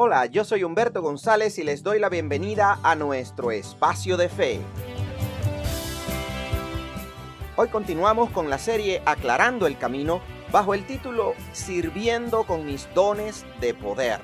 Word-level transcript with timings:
Hola, 0.00 0.26
yo 0.26 0.44
soy 0.44 0.62
Humberto 0.62 1.02
González 1.02 1.58
y 1.58 1.64
les 1.64 1.82
doy 1.82 1.98
la 1.98 2.08
bienvenida 2.08 2.78
a 2.84 2.94
nuestro 2.94 3.50
espacio 3.50 4.16
de 4.16 4.28
fe. 4.28 4.60
Hoy 7.56 7.66
continuamos 7.66 8.30
con 8.30 8.48
la 8.48 8.60
serie 8.60 9.02
Aclarando 9.06 9.66
el 9.66 9.76
Camino 9.76 10.20
bajo 10.52 10.74
el 10.74 10.86
título 10.86 11.34
Sirviendo 11.52 12.44
con 12.44 12.64
mis 12.64 12.88
dones 12.94 13.44
de 13.60 13.74
poder. 13.74 14.20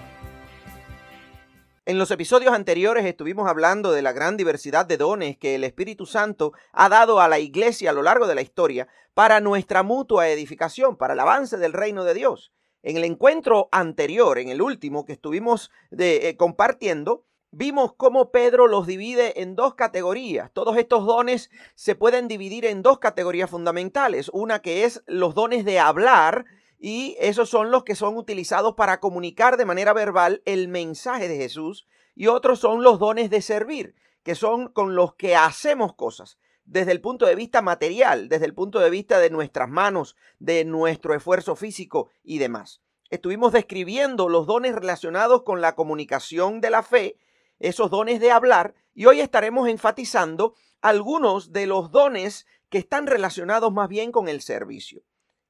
En 1.86 1.98
los 1.98 2.12
episodios 2.12 2.54
anteriores 2.54 3.04
estuvimos 3.04 3.48
hablando 3.48 3.91
de 3.91 4.02
la 4.02 4.12
gran 4.12 4.36
diversidad 4.36 4.86
de 4.86 4.96
dones 4.96 5.36
que 5.38 5.56
el 5.56 5.64
Espíritu 5.64 6.06
Santo 6.06 6.52
ha 6.72 6.88
dado 6.88 7.20
a 7.20 7.27
la 7.27 7.41
iglesia 7.41 7.91
a 7.91 7.95
lo 7.95 8.04
largo 8.04 8.29
de 8.29 8.36
la 8.36 8.43
historia 8.43 8.86
para 9.12 9.41
nuestra 9.41 9.82
mutua 9.82 10.29
edificación, 10.29 10.96
para 10.96 11.14
el 11.14 11.20
avance 11.20 11.56
del 11.56 11.72
reino 11.72 12.04
de 12.04 12.14
Dios. 12.14 12.52
En 12.87 12.98
el 12.98 13.05
encuentro 13.05 13.71
anterior, 13.73 14.39
en 14.39 14.51
el 14.51 14.61
último 14.61 15.07
que 15.07 15.14
estuvimos 15.14 15.71
eh, 15.98 16.37
compartiendo, 16.37 17.25
vimos 17.51 17.95
cómo 17.97 18.30
Pedro 18.30 18.66
los 18.66 18.87
divide 18.87 19.41
en 19.41 19.56
dos 19.56 19.75
categorías. 19.75 20.51
Todos 20.52 20.77
estos 20.77 21.06
dones 21.06 21.51
se 21.75 21.95
pueden 21.95 22.28
dividir 22.28 22.66
en 22.66 22.83
dos 22.83 22.98
categorías 22.98 23.48
fundamentales. 23.48 24.28
Una 24.34 24.61
que 24.61 24.84
es 24.84 25.02
los 25.06 25.34
dones 25.34 25.65
de 25.65 25.78
hablar 25.78 26.45
y 26.78 27.16
esos 27.20 27.48
son 27.48 27.70
los 27.70 27.84
que 27.84 27.95
son 27.95 28.19
utilizados 28.19 28.75
para 28.75 29.01
comunicar 29.01 29.56
de 29.56 29.64
manera 29.64 29.95
verbal 29.95 30.42
el 30.45 30.69
mensaje 30.69 31.27
de 31.27 31.39
Jesús. 31.39 31.87
Y 32.14 32.27
otros 32.27 32.61
son 32.61 32.83
los 32.83 32.98
dones 32.98 33.30
de 33.30 33.41
servir, 33.41 33.95
que 34.23 34.34
son 34.34 34.69
con 34.69 34.95
los 34.95 35.14
que 35.14 35.37
hacemos 35.37 35.95
cosas 35.95 36.37
desde 36.64 36.92
el 36.92 37.00
punto 37.00 37.27
de 37.27 37.34
vista 37.34 37.62
material, 37.62 38.28
desde 38.28 38.46
el 38.46 38.54
punto 38.54 38.80
de 38.80 38.91
vista 38.91 39.18
de 39.18 39.30
nuestras 39.30 39.68
manos, 39.68 40.16
de 40.38 40.64
nuestro 40.64 41.14
esfuerzo 41.14 41.56
físico 41.56 42.10
y 42.22 42.38
demás. 42.38 42.80
Estuvimos 43.10 43.52
describiendo 43.52 44.28
los 44.28 44.46
dones 44.46 44.74
relacionados 44.74 45.42
con 45.42 45.60
la 45.60 45.74
comunicación 45.74 46.60
de 46.60 46.70
la 46.70 46.82
fe, 46.82 47.16
esos 47.60 47.91
dones 47.91 48.20
de 48.20 48.30
hablar, 48.30 48.74
y 48.94 49.06
hoy 49.06 49.20
estaremos 49.20 49.69
enfatizando 49.69 50.55
algunos 50.80 51.52
de 51.52 51.66
los 51.66 51.91
dones 51.91 52.47
que 52.69 52.78
están 52.78 53.06
relacionados 53.06 53.72
más 53.72 53.89
bien 53.89 54.11
con 54.11 54.28
el 54.28 54.41
servicio. 54.41 55.02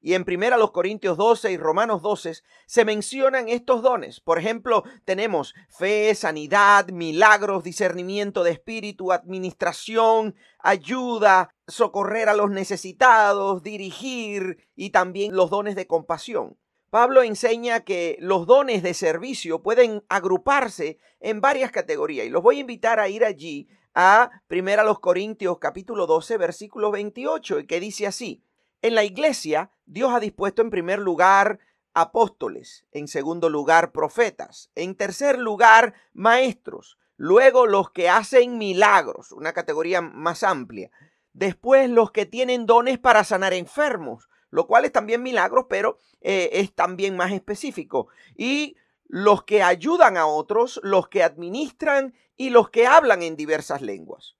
Y 0.05 0.13
en 0.13 0.23
primera 0.23 0.55
los 0.55 0.69
Corintios 0.69 1.17
12 1.17 1.51
y 1.51 1.57
Romanos 1.57 2.03
12 2.03 2.33
se 2.67 2.85
mencionan 2.85 3.49
estos 3.49 3.81
dones. 3.81 4.19
Por 4.19 4.37
ejemplo, 4.37 4.83
tenemos 5.03 5.55
fe, 5.67 6.13
sanidad, 6.13 6.89
milagros, 6.89 7.63
discernimiento 7.63 8.43
de 8.43 8.51
espíritu, 8.51 9.11
administración, 9.11 10.35
ayuda, 10.59 11.49
socorrer 11.65 12.29
a 12.29 12.35
los 12.35 12.51
necesitados, 12.51 13.63
dirigir 13.63 14.69
y 14.75 14.91
también 14.91 15.35
los 15.35 15.49
dones 15.49 15.75
de 15.75 15.87
compasión. 15.87 16.55
Pablo 16.91 17.23
enseña 17.23 17.79
que 17.79 18.17
los 18.19 18.45
dones 18.45 18.83
de 18.83 18.93
servicio 18.93 19.63
pueden 19.63 20.03
agruparse 20.07 20.99
en 21.19 21.41
varias 21.41 21.71
categorías 21.71 22.27
y 22.27 22.29
los 22.29 22.43
voy 22.43 22.57
a 22.57 22.61
invitar 22.61 22.99
a 22.99 23.09
ir 23.09 23.25
allí 23.25 23.69
a 23.95 24.29
primera 24.45 24.83
los 24.83 24.99
Corintios 24.99 25.57
capítulo 25.57 26.05
12 26.05 26.37
versículo 26.37 26.91
28 26.91 27.65
que 27.67 27.79
dice 27.79 28.05
así: 28.05 28.44
en 28.85 28.93
la 28.93 29.03
iglesia, 29.03 29.71
Dios 29.85 30.13
ha 30.13 30.19
dispuesto 30.19 30.61
en 30.61 30.69
primer 30.69 30.99
lugar 30.99 31.59
apóstoles, 31.95 32.85
en 32.91 33.07
segundo 33.07 33.49
lugar 33.49 33.91
profetas, 33.91 34.69
en 34.75 34.95
tercer 34.95 35.39
lugar 35.39 35.95
maestros, 36.13 36.99
luego 37.17 37.65
los 37.65 37.89
que 37.89 38.09
hacen 38.09 38.59
milagros, 38.59 39.31
una 39.31 39.53
categoría 39.53 40.01
más 40.01 40.43
amplia, 40.43 40.91
después 41.33 41.89
los 41.89 42.11
que 42.11 42.27
tienen 42.27 42.67
dones 42.67 42.99
para 42.99 43.23
sanar 43.23 43.53
enfermos, 43.53 44.29
lo 44.51 44.67
cual 44.67 44.85
es 44.85 44.91
también 44.91 45.23
milagros, 45.23 45.65
pero 45.67 45.97
eh, 46.21 46.49
es 46.53 46.73
también 46.75 47.17
más 47.17 47.31
específico, 47.31 48.09
y 48.37 48.75
los 49.07 49.45
que 49.45 49.63
ayudan 49.63 50.15
a 50.17 50.27
otros, 50.27 50.79
los 50.83 51.07
que 51.07 51.23
administran 51.23 52.13
y 52.37 52.51
los 52.51 52.69
que 52.69 52.85
hablan 52.85 53.23
en 53.23 53.35
diversas 53.35 53.81
lenguas. 53.81 54.35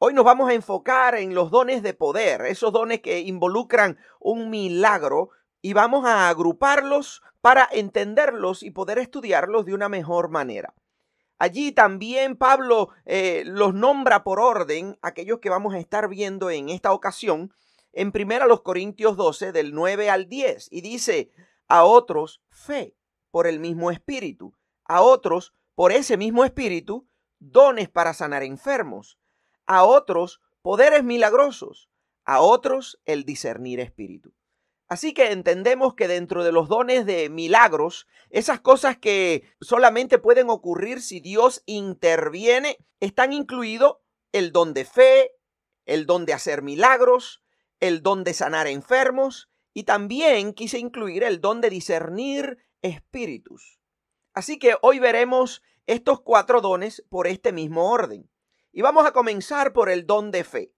Hoy 0.00 0.14
nos 0.14 0.24
vamos 0.24 0.48
a 0.48 0.54
enfocar 0.54 1.16
en 1.16 1.34
los 1.34 1.50
dones 1.50 1.82
de 1.82 1.92
poder, 1.92 2.42
esos 2.42 2.72
dones 2.72 3.00
que 3.00 3.18
involucran 3.18 3.98
un 4.20 4.48
milagro 4.48 5.30
y 5.60 5.72
vamos 5.72 6.06
a 6.06 6.28
agruparlos 6.28 7.20
para 7.40 7.68
entenderlos 7.72 8.62
y 8.62 8.70
poder 8.70 9.00
estudiarlos 9.00 9.66
de 9.66 9.74
una 9.74 9.88
mejor 9.88 10.28
manera. 10.28 10.72
Allí 11.36 11.72
también 11.72 12.36
Pablo 12.36 12.90
eh, 13.06 13.42
los 13.44 13.74
nombra 13.74 14.22
por 14.22 14.38
orden, 14.38 14.96
aquellos 15.02 15.40
que 15.40 15.50
vamos 15.50 15.74
a 15.74 15.80
estar 15.80 16.08
viendo 16.08 16.48
en 16.48 16.68
esta 16.68 16.92
ocasión, 16.92 17.52
en 17.92 18.12
primera 18.12 18.46
los 18.46 18.60
Corintios 18.60 19.16
12 19.16 19.50
del 19.50 19.74
9 19.74 20.10
al 20.10 20.28
10 20.28 20.68
y 20.70 20.80
dice, 20.80 21.32
a 21.66 21.82
otros 21.82 22.40
fe 22.50 22.94
por 23.32 23.48
el 23.48 23.58
mismo 23.58 23.90
espíritu, 23.90 24.54
a 24.84 25.00
otros 25.00 25.54
por 25.74 25.90
ese 25.90 26.16
mismo 26.16 26.44
espíritu 26.44 27.08
dones 27.40 27.88
para 27.88 28.14
sanar 28.14 28.44
enfermos 28.44 29.18
a 29.68 29.84
otros 29.84 30.40
poderes 30.62 31.04
milagrosos, 31.04 31.88
a 32.24 32.40
otros 32.40 33.00
el 33.04 33.24
discernir 33.24 33.78
espíritu. 33.78 34.34
Así 34.88 35.12
que 35.12 35.30
entendemos 35.30 35.94
que 35.94 36.08
dentro 36.08 36.42
de 36.42 36.50
los 36.50 36.68
dones 36.68 37.04
de 37.04 37.28
milagros, 37.28 38.06
esas 38.30 38.60
cosas 38.60 38.96
que 38.96 39.44
solamente 39.60 40.18
pueden 40.18 40.48
ocurrir 40.48 41.02
si 41.02 41.20
Dios 41.20 41.62
interviene, 41.66 42.78
están 42.98 43.34
incluidos 43.34 43.98
el 44.32 44.50
don 44.50 44.72
de 44.72 44.86
fe, 44.86 45.32
el 45.84 46.06
don 46.06 46.24
de 46.24 46.32
hacer 46.32 46.62
milagros, 46.62 47.42
el 47.80 48.02
don 48.02 48.24
de 48.24 48.32
sanar 48.32 48.66
enfermos 48.66 49.50
y 49.74 49.84
también 49.84 50.54
quise 50.54 50.78
incluir 50.78 51.22
el 51.22 51.42
don 51.42 51.60
de 51.60 51.68
discernir 51.68 52.58
espíritus. 52.80 53.78
Así 54.32 54.58
que 54.58 54.76
hoy 54.80 54.98
veremos 54.98 55.62
estos 55.86 56.22
cuatro 56.22 56.62
dones 56.62 57.04
por 57.10 57.26
este 57.26 57.52
mismo 57.52 57.90
orden. 57.90 58.30
Y 58.72 58.82
vamos 58.82 59.06
a 59.06 59.12
comenzar 59.12 59.72
por 59.72 59.88
el 59.88 60.06
don 60.06 60.30
de 60.30 60.44
fe. 60.44 60.72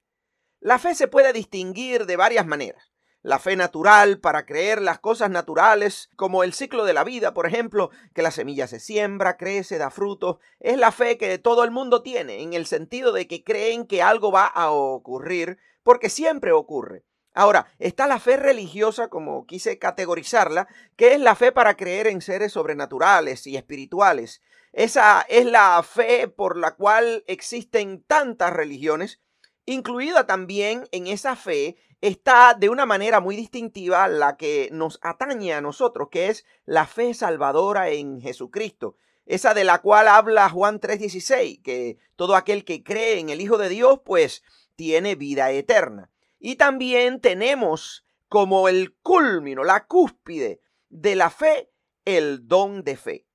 La 0.61 0.79
fe 0.79 0.95
se 0.95 1.09
puede 1.09 1.33
distinguir 1.33 2.07
de 2.07 2.17
varias 2.17 2.47
maneras. 2.47 2.93
La 3.23 3.39
fe 3.39 3.55
natural 3.55 4.19
para 4.19 4.47
creer 4.47 4.81
las 4.81 4.99
cosas 4.99 5.31
naturales, 5.31 6.09
como 6.17 6.43
el 6.43 6.55
ciclo 6.55 6.87
de 6.87 6.95
la 6.95 7.05
vida, 7.05 7.35
por 7.35 7.47
ejemplo, 7.47 7.91
que 8.15 8.23
la 8.23 8.31
semilla 8.31 8.67
se 8.67 8.81
siembra, 8.81 9.37
crece, 9.37 9.77
da 9.77 9.91
frutos, 9.91 10.39
es 10.59 10.79
la 10.79 10.91
fe 10.91 11.19
que 11.19 11.37
todo 11.37 11.63
el 11.65 11.71
mundo 11.71 12.03
tiene, 12.03 12.43
en 12.43 12.55
el 12.55 12.65
sentido 12.65 13.13
de 13.13 13.27
que 13.27 13.45
creen 13.45 13.87
que 13.87 14.03
algo 14.03 14.33
va 14.33 14.47
a 14.47 14.71
ocurrir, 14.71 15.59
porque 15.83 16.09
siempre 16.09 16.53
ocurre. 16.53 17.05
Ahora, 17.35 17.67
está 17.79 18.07
la 18.07 18.19
fe 18.19 18.37
religiosa, 18.37 19.09
como 19.09 19.47
quise 19.47 19.79
categorizarla, 19.79 20.67
que 20.97 21.13
es 21.13 21.21
la 21.21 21.35
fe 21.35 21.53
para 21.53 21.77
creer 21.77 22.07
en 22.07 22.23
seres 22.23 22.53
sobrenaturales 22.53 23.47
y 23.47 23.57
espirituales. 23.57 24.41
Esa 24.73 25.27
es 25.29 25.47
la 25.47 25.83
fe 25.83 26.29
por 26.29 26.57
la 26.57 26.77
cual 26.77 27.25
existen 27.27 28.05
tantas 28.07 28.53
religiones. 28.53 29.21
Incluida 29.67 30.27
también 30.27 30.87
en 30.93 31.09
esa 31.09 31.35
fe 31.35 31.77
está 32.01 32.55
de 32.55 32.69
una 32.69 32.87
manera 32.87 33.21
muy 33.21 33.35
distintiva 33.35 34.07
la 34.07 34.37
que 34.37 34.69
nos 34.73 35.01
atañe 35.03 35.55
a 35.55 35.61
nosotros, 35.61 36.09
que 36.11 36.29
es 36.29 36.45
la 36.67 36.87
fe 36.87 37.15
salvadora 37.15 37.91
en 37.91 38.21
Jesucristo. 38.21 38.97
Esa 39.27 39.55
de 39.55 39.65
la 39.65 39.81
cual 39.81 40.07
habla 40.07 40.49
Juan 40.49 40.79
3:16, 40.79 41.63
que 41.63 41.99
todo 42.15 42.37
aquel 42.37 42.65
que 42.65 42.85
cree 42.85 43.19
en 43.19 43.29
el 43.29 43.41
Hijo 43.41 43.59
de 43.59 43.69
Dios, 43.69 44.01
pues 44.05 44.45
tiene 44.77 45.17
vida 45.17 45.51
eterna. 45.51 46.11
Y 46.39 46.57
también 46.57 47.21
tenemos 47.21 48.05
como 48.29 48.69
el 48.69 48.95
culmino, 49.03 49.65
la 49.65 49.87
cúspide 49.87 50.61
de 50.89 51.17
la 51.17 51.31
fe, 51.31 51.71
el 52.05 52.47
don 52.47 52.85
de 52.85 52.97
fe 52.97 53.27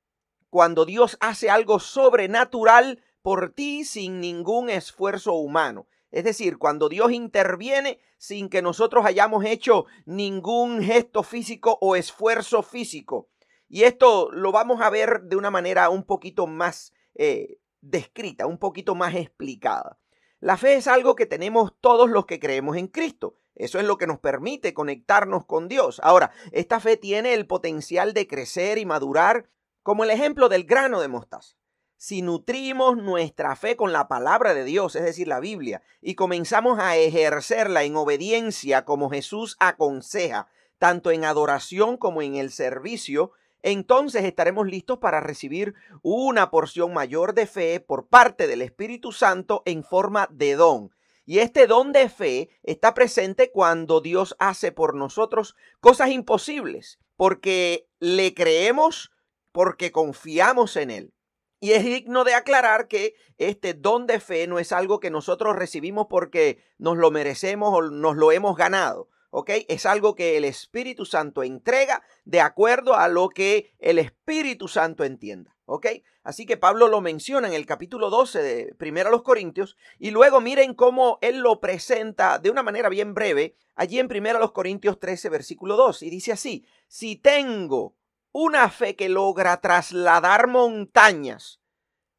cuando 0.56 0.86
Dios 0.86 1.18
hace 1.20 1.50
algo 1.50 1.80
sobrenatural 1.80 3.04
por 3.22 3.52
ti 3.52 3.84
sin 3.84 4.22
ningún 4.22 4.70
esfuerzo 4.70 5.34
humano. 5.34 5.86
Es 6.12 6.24
decir, 6.24 6.58
cuando 6.58 6.88
Dios 6.88 7.12
interviene 7.12 8.00
sin 8.18 8.48
que 8.48 8.62
nosotros 8.62 9.06
hayamos 9.06 9.44
hecho 9.44 9.84
ningún 10.06 10.82
gesto 10.82 11.24
físico 11.24 11.78
o 11.82 11.98
esfuerzo 11.98 12.64
físico. 12.64 13.28
Y 13.68 13.84
esto 13.84 14.32
lo 14.32 14.54
vamos 14.54 14.80
a 14.80 14.90
ver 14.90 15.24
de 15.24 15.36
una 15.36 15.52
manera 15.52 15.90
un 15.90 16.04
poquito 16.04 16.48
más 16.48 16.94
eh, 17.16 17.58
descrita, 17.82 18.48
un 18.48 18.58
poquito 18.58 18.96
más 18.96 19.14
explicada. 19.14 20.00
La 20.40 20.56
fe 20.56 20.76
es 20.76 20.88
algo 20.88 21.16
que 21.16 21.26
tenemos 21.26 21.74
todos 21.82 22.10
los 22.10 22.26
que 22.26 22.40
creemos 22.40 22.78
en 22.78 22.88
Cristo. 22.88 23.36
Eso 23.56 23.78
es 23.78 23.86
lo 23.86 23.98
que 23.98 24.08
nos 24.08 24.20
permite 24.20 24.74
conectarnos 24.74 25.46
con 25.46 25.68
Dios. 25.68 26.00
Ahora, 26.02 26.32
esta 26.54 26.80
fe 26.80 26.96
tiene 26.96 27.34
el 27.34 27.46
potencial 27.46 28.14
de 28.14 28.26
crecer 28.26 28.78
y 28.78 28.86
madurar 28.86 29.50
como 29.86 30.04
el 30.04 30.10
ejemplo 30.10 30.50
del 30.50 30.64
grano 30.64 31.00
de 31.00 31.08
mostaza. 31.08 31.56
Si 31.96 32.24
nutrimos 32.24 32.98
nuestra 32.98 33.56
fe 33.56 33.76
con 33.76 33.94
la 33.94 34.08
palabra 34.08 34.56
de 34.56 34.64
Dios, 34.64 34.96
es 34.96 35.04
decir, 35.04 35.28
la 35.28 35.40
Biblia, 35.40 35.84
y 36.02 36.16
comenzamos 36.16 36.80
a 36.80 36.98
ejercerla 36.98 37.84
en 37.84 37.96
obediencia 37.96 38.84
como 38.84 39.12
Jesús 39.12 39.56
aconseja, 39.60 40.48
tanto 40.80 41.12
en 41.12 41.24
adoración 41.24 41.98
como 41.98 42.24
en 42.24 42.36
el 42.36 42.50
servicio, 42.50 43.34
entonces 43.62 44.24
estaremos 44.24 44.66
listos 44.66 44.98
para 44.98 45.20
recibir 45.20 45.76
una 46.02 46.50
porción 46.50 46.92
mayor 46.92 47.36
de 47.36 47.46
fe 47.46 47.80
por 47.80 48.08
parte 48.08 48.48
del 48.48 48.64
Espíritu 48.64 49.12
Santo 49.12 49.62
en 49.68 49.84
forma 49.84 50.28
de 50.32 50.56
don. 50.56 50.96
Y 51.28 51.40
este 51.40 51.68
don 51.68 51.92
de 51.92 52.10
fe 52.10 52.50
está 52.64 52.96
presente 52.96 53.52
cuando 53.52 54.02
Dios 54.02 54.36
hace 54.40 54.72
por 54.72 54.96
nosotros 54.96 55.56
cosas 55.80 56.10
imposibles, 56.10 56.98
porque 57.16 57.88
le 58.00 58.34
creemos 58.34 59.12
porque 59.56 59.94
confiamos 59.94 60.76
en 60.76 60.92
Él. 60.92 61.14
Y 61.62 61.72
es 61.72 61.86
digno 61.86 62.26
de 62.26 62.34
aclarar 62.34 62.90
que 62.90 63.16
este 63.38 63.74
don 63.74 64.06
de 64.06 64.20
fe 64.20 64.48
no 64.48 64.60
es 64.60 64.74
algo 64.74 65.00
que 65.00 65.10
nosotros 65.10 65.56
recibimos 65.56 66.08
porque 66.10 66.62
nos 66.78 66.98
lo 66.98 67.10
merecemos 67.10 67.70
o 67.74 67.82
nos 67.82 68.18
lo 68.18 68.34
hemos 68.34 68.58
ganado. 68.58 69.08
¿ok? 69.30 69.52
Es 69.70 69.86
algo 69.86 70.14
que 70.14 70.36
el 70.36 70.44
Espíritu 70.44 71.06
Santo 71.06 71.42
entrega 71.42 72.04
de 72.26 72.42
acuerdo 72.42 72.96
a 72.96 73.08
lo 73.08 73.30
que 73.30 73.74
el 73.80 73.98
Espíritu 73.98 74.68
Santo 74.68 75.06
entienda, 75.06 75.56
¿ok? 75.66 75.88
Así 76.24 76.46
que 76.46 76.58
Pablo 76.58 76.90
lo 76.90 77.00
menciona 77.00 77.48
en 77.48 77.54
el 77.54 77.66
capítulo 77.66 78.10
12 78.10 78.42
de 78.42 78.76
Primera 78.76 79.10
los 79.10 79.24
Corintios 79.24 79.78
y 80.00 80.12
luego 80.12 80.42
miren 80.42 80.74
cómo 80.74 81.18
él 81.22 81.40
lo 81.40 81.62
presenta 81.62 82.40
de 82.40 82.50
una 82.50 82.64
manera 82.64 82.90
bien 82.90 83.14
breve 83.14 83.56
allí 83.76 84.00
en 84.00 84.10
Primera 84.10 84.38
los 84.38 84.52
Corintios 84.52 85.00
13 85.00 85.30
versículo 85.30 85.78
2 85.78 86.04
y 86.04 86.10
dice 86.10 86.34
así, 86.34 86.66
si 86.88 87.16
tengo 87.16 87.96
una 88.38 88.70
fe 88.70 88.98
que 88.98 89.08
logra 89.08 89.62
trasladar 89.62 90.48
montañas, 90.48 91.62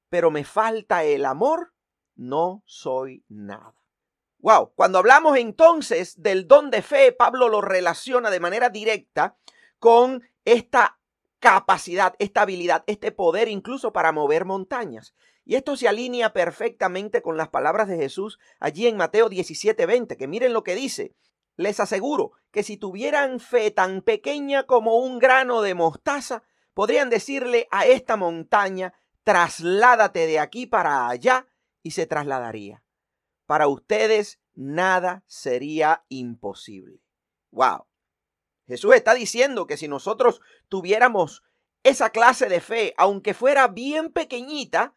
pero 0.08 0.30
me 0.30 0.44
falta 0.44 1.04
el 1.04 1.26
amor, 1.26 1.74
no 2.14 2.62
soy 2.64 3.22
nada. 3.28 3.74
Wow, 4.38 4.72
cuando 4.74 4.98
hablamos 4.98 5.36
entonces 5.36 6.22
del 6.22 6.48
don 6.48 6.70
de 6.70 6.80
fe, 6.80 7.12
Pablo 7.12 7.50
lo 7.50 7.60
relaciona 7.60 8.30
de 8.30 8.40
manera 8.40 8.70
directa 8.70 9.36
con 9.78 10.26
esta 10.46 10.98
capacidad, 11.38 12.14
esta 12.19 12.40
habilidad, 12.40 12.82
este 12.86 13.12
poder 13.12 13.48
incluso 13.48 13.92
para 13.92 14.10
mover 14.10 14.46
montañas. 14.46 15.14
Y 15.44 15.56
esto 15.56 15.76
se 15.76 15.86
alinea 15.86 16.32
perfectamente 16.32 17.20
con 17.20 17.36
las 17.36 17.50
palabras 17.50 17.88
de 17.88 17.98
Jesús 17.98 18.38
allí 18.58 18.86
en 18.86 18.96
Mateo 18.96 19.28
17:20, 19.28 20.16
que 20.16 20.28
miren 20.28 20.54
lo 20.54 20.64
que 20.64 20.76
dice. 20.76 21.14
Les 21.56 21.81
aseguro 21.81 22.32
que 22.50 22.62
si 22.62 22.76
tuvieran 22.76 23.41
fe 23.41 23.70
tan 23.70 24.03
pequeña 24.03 24.64
como 24.64 24.99
un 24.99 25.19
grano 25.19 25.62
de 25.62 25.75
mostaza, 25.75 26.43
podrían 26.75 27.11
decirle 27.11 27.67
a 27.70 27.87
esta 27.87 28.17
montaña, 28.17 28.93
trasládate 29.25 30.26
de 30.26 30.38
aquí 30.38 30.67
para 30.67 31.08
allá, 31.08 31.49
y 31.82 31.93
se 31.93 32.06
trasladaría 32.06 32.82
para 33.47 33.69
ustedes 33.69 34.41
nada 34.55 35.25
sería 35.26 36.05
imposible. 36.08 37.00
Wow. 37.53 37.87
Jesús 38.67 38.94
está 38.94 39.14
diciendo 39.14 39.67
que 39.67 39.76
si 39.76 39.88
nosotros 39.88 40.41
tuviéramos 40.69 41.44
esa 41.85 42.11
clase 42.11 42.49
de 42.49 42.61
fe, 42.61 42.94
aunque 42.97 43.32
fuera 43.32 43.69
bien 43.69 44.12
pequeñita, 44.12 44.94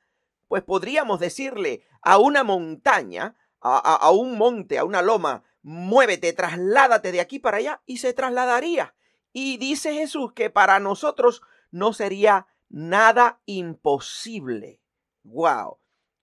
pues 0.48 0.64
podríamos 0.64 1.20
decirle 1.20 1.84
a 2.02 2.18
una 2.18 2.44
montaña, 2.44 3.36
a, 3.62 4.10
un 4.10 4.38
monte, 4.38 4.80
a 4.80 4.86
una 4.86 5.04
loma, 5.04 5.44
muévete, 5.62 6.34
trasládate 6.34 7.12
de 7.12 7.22
aquí 7.22 7.40
para 7.40 7.58
allá 7.58 7.82
y 7.86 7.98
se 7.98 8.14
trasladaría. 8.14 8.96
Y 9.32 9.58
dice 9.58 9.94
Jesús 9.94 10.34
que 10.34 10.50
para 10.50 10.80
nosotros 10.80 11.42
no 11.72 11.94
sería 11.94 12.48
nada 12.70 13.42
imposible. 13.46 14.82
Wow. 15.24 15.80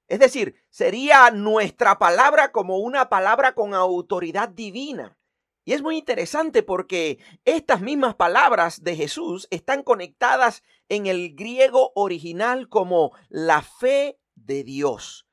Es 0.09 0.21
decir, 0.21 0.56
sería 0.71 1.31
nuestra 1.31 1.99
palabra 1.99 2.53
como 2.53 2.79
una 2.79 3.09
palabra 3.09 3.55
con 3.55 3.75
autoridad 3.75 4.49
divina. 4.49 5.19
Y 5.65 5.73
es 5.73 5.83
muy 5.83 5.99
interesante 5.99 6.62
porque 6.62 7.19
estas 7.44 7.81
mismas 7.81 8.15
palabras 8.15 8.85
de 8.85 8.94
Jesús 8.94 9.49
están 9.50 9.83
conectadas 9.83 10.62
en 10.88 11.06
el 11.06 11.35
griego 11.35 11.91
original 11.97 12.69
como 12.69 13.11
la 13.29 13.62
fe 13.62 14.21
de 14.37 14.62
Dios. 14.62 15.25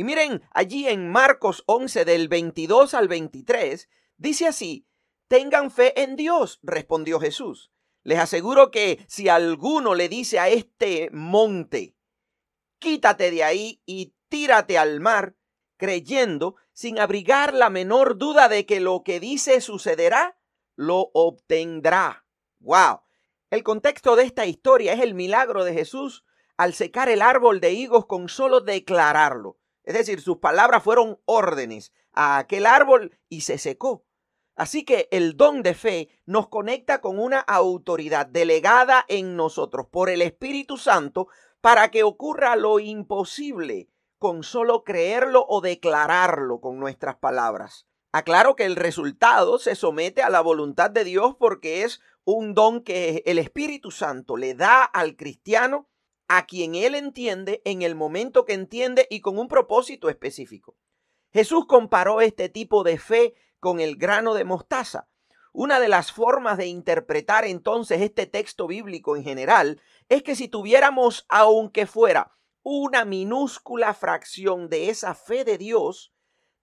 Y 0.00 0.04
miren, 0.04 0.42
allí 0.52 0.88
en 0.88 1.10
Marcos 1.10 1.62
11 1.66 2.06
del 2.06 2.28
22 2.28 2.94
al 2.94 3.06
23, 3.06 3.86
dice 4.16 4.46
así, 4.46 4.88
tengan 5.28 5.70
fe 5.70 6.00
en 6.00 6.16
Dios, 6.16 6.58
respondió 6.62 7.20
Jesús. 7.20 7.70
Les 8.02 8.18
aseguro 8.18 8.70
que 8.70 9.04
si 9.08 9.28
alguno 9.28 9.94
le 9.94 10.08
dice 10.08 10.38
a 10.38 10.48
este 10.48 11.10
monte, 11.12 11.98
quítate 12.78 13.30
de 13.30 13.44
ahí 13.44 13.82
y 13.84 14.14
tírate 14.30 14.78
al 14.78 15.00
mar, 15.00 15.36
creyendo, 15.76 16.56
sin 16.72 16.98
abrigar 16.98 17.52
la 17.52 17.68
menor 17.68 18.16
duda 18.16 18.48
de 18.48 18.64
que 18.64 18.80
lo 18.80 19.02
que 19.02 19.20
dice 19.20 19.60
sucederá, 19.60 20.40
lo 20.76 21.10
obtendrá. 21.12 22.24
¡Wow! 22.60 23.02
El 23.50 23.62
contexto 23.62 24.16
de 24.16 24.22
esta 24.22 24.46
historia 24.46 24.94
es 24.94 25.00
el 25.00 25.12
milagro 25.12 25.62
de 25.62 25.74
Jesús 25.74 26.24
al 26.56 26.72
secar 26.72 27.10
el 27.10 27.20
árbol 27.20 27.60
de 27.60 27.74
higos 27.74 28.06
con 28.06 28.30
solo 28.30 28.62
declararlo. 28.62 29.59
Es 29.90 29.96
decir, 29.96 30.20
sus 30.20 30.36
palabras 30.36 30.84
fueron 30.84 31.18
órdenes 31.24 31.92
a 32.12 32.38
aquel 32.38 32.64
árbol 32.64 33.18
y 33.28 33.40
se 33.40 33.58
secó. 33.58 34.04
Así 34.54 34.84
que 34.84 35.08
el 35.10 35.36
don 35.36 35.64
de 35.64 35.74
fe 35.74 36.10
nos 36.26 36.46
conecta 36.46 37.00
con 37.00 37.18
una 37.18 37.40
autoridad 37.40 38.24
delegada 38.26 39.04
en 39.08 39.34
nosotros 39.34 39.88
por 39.90 40.08
el 40.08 40.22
Espíritu 40.22 40.76
Santo 40.76 41.26
para 41.60 41.90
que 41.90 42.04
ocurra 42.04 42.54
lo 42.54 42.78
imposible 42.78 43.88
con 44.20 44.44
solo 44.44 44.84
creerlo 44.84 45.44
o 45.48 45.60
declararlo 45.60 46.60
con 46.60 46.78
nuestras 46.78 47.16
palabras. 47.16 47.88
Aclaro 48.12 48.54
que 48.54 48.66
el 48.66 48.76
resultado 48.76 49.58
se 49.58 49.74
somete 49.74 50.22
a 50.22 50.30
la 50.30 50.40
voluntad 50.40 50.92
de 50.92 51.02
Dios 51.02 51.34
porque 51.36 51.82
es 51.82 52.00
un 52.22 52.54
don 52.54 52.84
que 52.84 53.24
el 53.26 53.40
Espíritu 53.40 53.90
Santo 53.90 54.36
le 54.36 54.54
da 54.54 54.84
al 54.84 55.16
cristiano 55.16 55.89
a 56.32 56.46
quien 56.46 56.76
él 56.76 56.94
entiende 56.94 57.60
en 57.64 57.82
el 57.82 57.96
momento 57.96 58.44
que 58.44 58.52
entiende 58.52 59.08
y 59.10 59.20
con 59.20 59.36
un 59.36 59.48
propósito 59.48 60.08
específico. 60.08 60.76
Jesús 61.32 61.66
comparó 61.66 62.20
este 62.20 62.48
tipo 62.48 62.84
de 62.84 62.98
fe 62.98 63.34
con 63.58 63.80
el 63.80 63.96
grano 63.96 64.34
de 64.34 64.44
mostaza. 64.44 65.08
Una 65.52 65.80
de 65.80 65.88
las 65.88 66.12
formas 66.12 66.56
de 66.56 66.68
interpretar 66.68 67.44
entonces 67.44 68.00
este 68.00 68.26
texto 68.26 68.68
bíblico 68.68 69.16
en 69.16 69.24
general 69.24 69.82
es 70.08 70.22
que 70.22 70.36
si 70.36 70.46
tuviéramos, 70.46 71.26
aunque 71.28 71.86
fuera 71.86 72.30
una 72.62 73.04
minúscula 73.04 73.92
fracción 73.92 74.68
de 74.68 74.88
esa 74.88 75.16
fe 75.16 75.44
de 75.44 75.58
Dios 75.58 76.12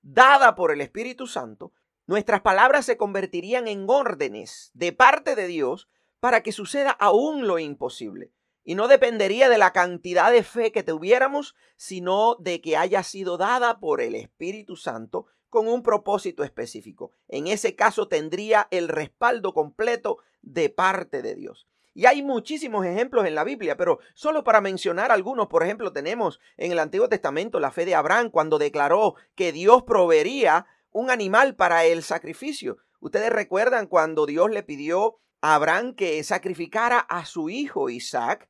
dada 0.01 0.55
por 0.55 0.71
el 0.71 0.79
Espíritu 0.79 1.27
Santo, 1.27 1.73
nuestras 2.05 2.39
palabras 2.39 2.85
se 2.85 2.95
convertirían 2.95 3.67
en 3.67 3.85
órdenes 3.89 4.71
de 4.73 4.93
parte 4.93 5.35
de 5.35 5.47
Dios 5.47 5.89
para 6.21 6.41
que 6.41 6.53
suceda 6.53 6.91
aún 6.91 7.47
lo 7.47 7.59
imposible. 7.59 8.31
Y 8.67 8.75
no 8.75 8.89
dependería 8.89 9.47
de 9.47 9.57
la 9.57 9.71
cantidad 9.71 10.29
de 10.29 10.43
fe 10.43 10.73
que 10.73 10.83
tuviéramos, 10.83 11.55
sino 11.77 12.35
de 12.35 12.59
que 12.59 12.75
haya 12.75 13.01
sido 13.01 13.37
dada 13.37 13.79
por 13.79 14.01
el 14.01 14.13
Espíritu 14.13 14.75
Santo 14.75 15.27
con 15.47 15.69
un 15.69 15.81
propósito 15.81 16.43
específico. 16.43 17.13
En 17.29 17.47
ese 17.47 17.77
caso 17.77 18.09
tendría 18.09 18.67
el 18.69 18.89
respaldo 18.89 19.53
completo 19.53 20.17
de 20.41 20.69
parte 20.69 21.21
de 21.21 21.33
Dios. 21.33 21.65
Y 21.93 22.07
hay 22.07 22.21
muchísimos 22.21 22.85
ejemplos 22.85 23.25
en 23.25 23.35
la 23.35 23.45
Biblia, 23.45 23.77
pero 23.77 23.99
solo 24.15 24.43
para 24.43 24.59
mencionar 24.59 25.13
algunos, 25.13 25.47
por 25.47 25.63
ejemplo, 25.63 25.93
tenemos 25.93 26.41
en 26.57 26.73
el 26.73 26.79
Antiguo 26.79 27.07
Testamento 27.07 27.61
la 27.61 27.71
fe 27.71 27.85
de 27.85 27.95
Abraham 27.95 28.29
cuando 28.31 28.59
declaró 28.59 29.15
que 29.35 29.53
Dios 29.53 29.83
proveería 29.83 30.65
un 30.91 31.09
animal 31.09 31.55
para 31.55 31.85
el 31.85 32.03
sacrificio. 32.03 32.79
Ustedes 32.99 33.31
recuerdan 33.31 33.87
cuando 33.87 34.25
Dios 34.25 34.51
le 34.51 34.61
pidió 34.61 35.21
a 35.39 35.55
Abraham 35.55 35.95
que 35.95 36.21
sacrificara 36.25 36.99
a 36.99 37.23
su 37.23 37.49
hijo 37.49 37.89
Isaac 37.89 38.49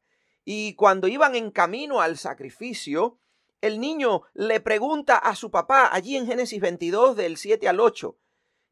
y 0.50 0.75
cuando 0.75 1.10
iban 1.10 1.36
en 1.36 1.51
camino 1.51 2.00
al 2.00 2.18
sacrificio, 2.18 3.20
el 3.60 3.82
niño 3.82 4.22
le 4.34 4.62
pregunta 4.62 5.18
a 5.18 5.36
su 5.36 5.51
papá 5.51 5.89
allí 5.92 6.16
en 6.16 6.25
Génesis 6.25 6.62
22 6.62 7.18
del 7.18 7.36
7 7.36 7.68
al 7.68 7.82
8. 7.82 8.18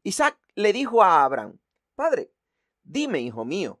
Isaac 0.02 0.38
le 0.54 0.72
dijo 0.72 1.02
a 1.02 1.22
Abraham, 1.22 1.58
Padre, 1.94 2.32
dime, 2.82 3.20
hijo 3.20 3.44
mío, 3.44 3.78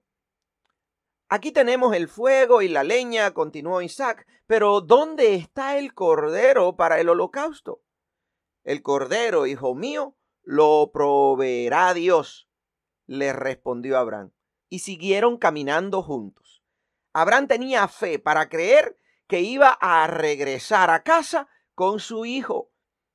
Aquí 1.30 1.52
tenemos 1.52 1.96
el 1.96 2.08
fuego 2.08 2.60
y 2.60 2.68
la 2.68 2.84
leña, 2.84 3.32
continuó 3.32 3.80
Isaac, 3.80 4.26
pero 4.46 4.82
¿dónde 4.82 5.34
está 5.34 5.78
el 5.78 5.94
cordero 5.94 6.76
para 6.76 7.00
el 7.00 7.08
holocausto? 7.08 7.82
El 8.62 8.82
cordero, 8.82 9.46
hijo 9.46 9.74
mío, 9.74 10.14
lo 10.42 10.90
proveerá 10.92 11.94
Dios, 11.94 12.46
le 13.06 13.32
respondió 13.32 13.96
Abraham. 13.96 14.32
Y 14.68 14.80
siguieron 14.80 15.38
caminando 15.38 16.02
juntos. 16.02 16.45
Abraham 17.18 17.46
tenía 17.46 17.88
fe 17.88 18.18
para 18.18 18.50
creer 18.50 18.98
que 19.26 19.40
iba 19.40 19.70
a 19.70 20.06
regresar 20.06 20.90
a 20.90 21.02
casa 21.02 21.48
con 21.74 21.98
su 21.98 22.26
hijo. 22.26 22.70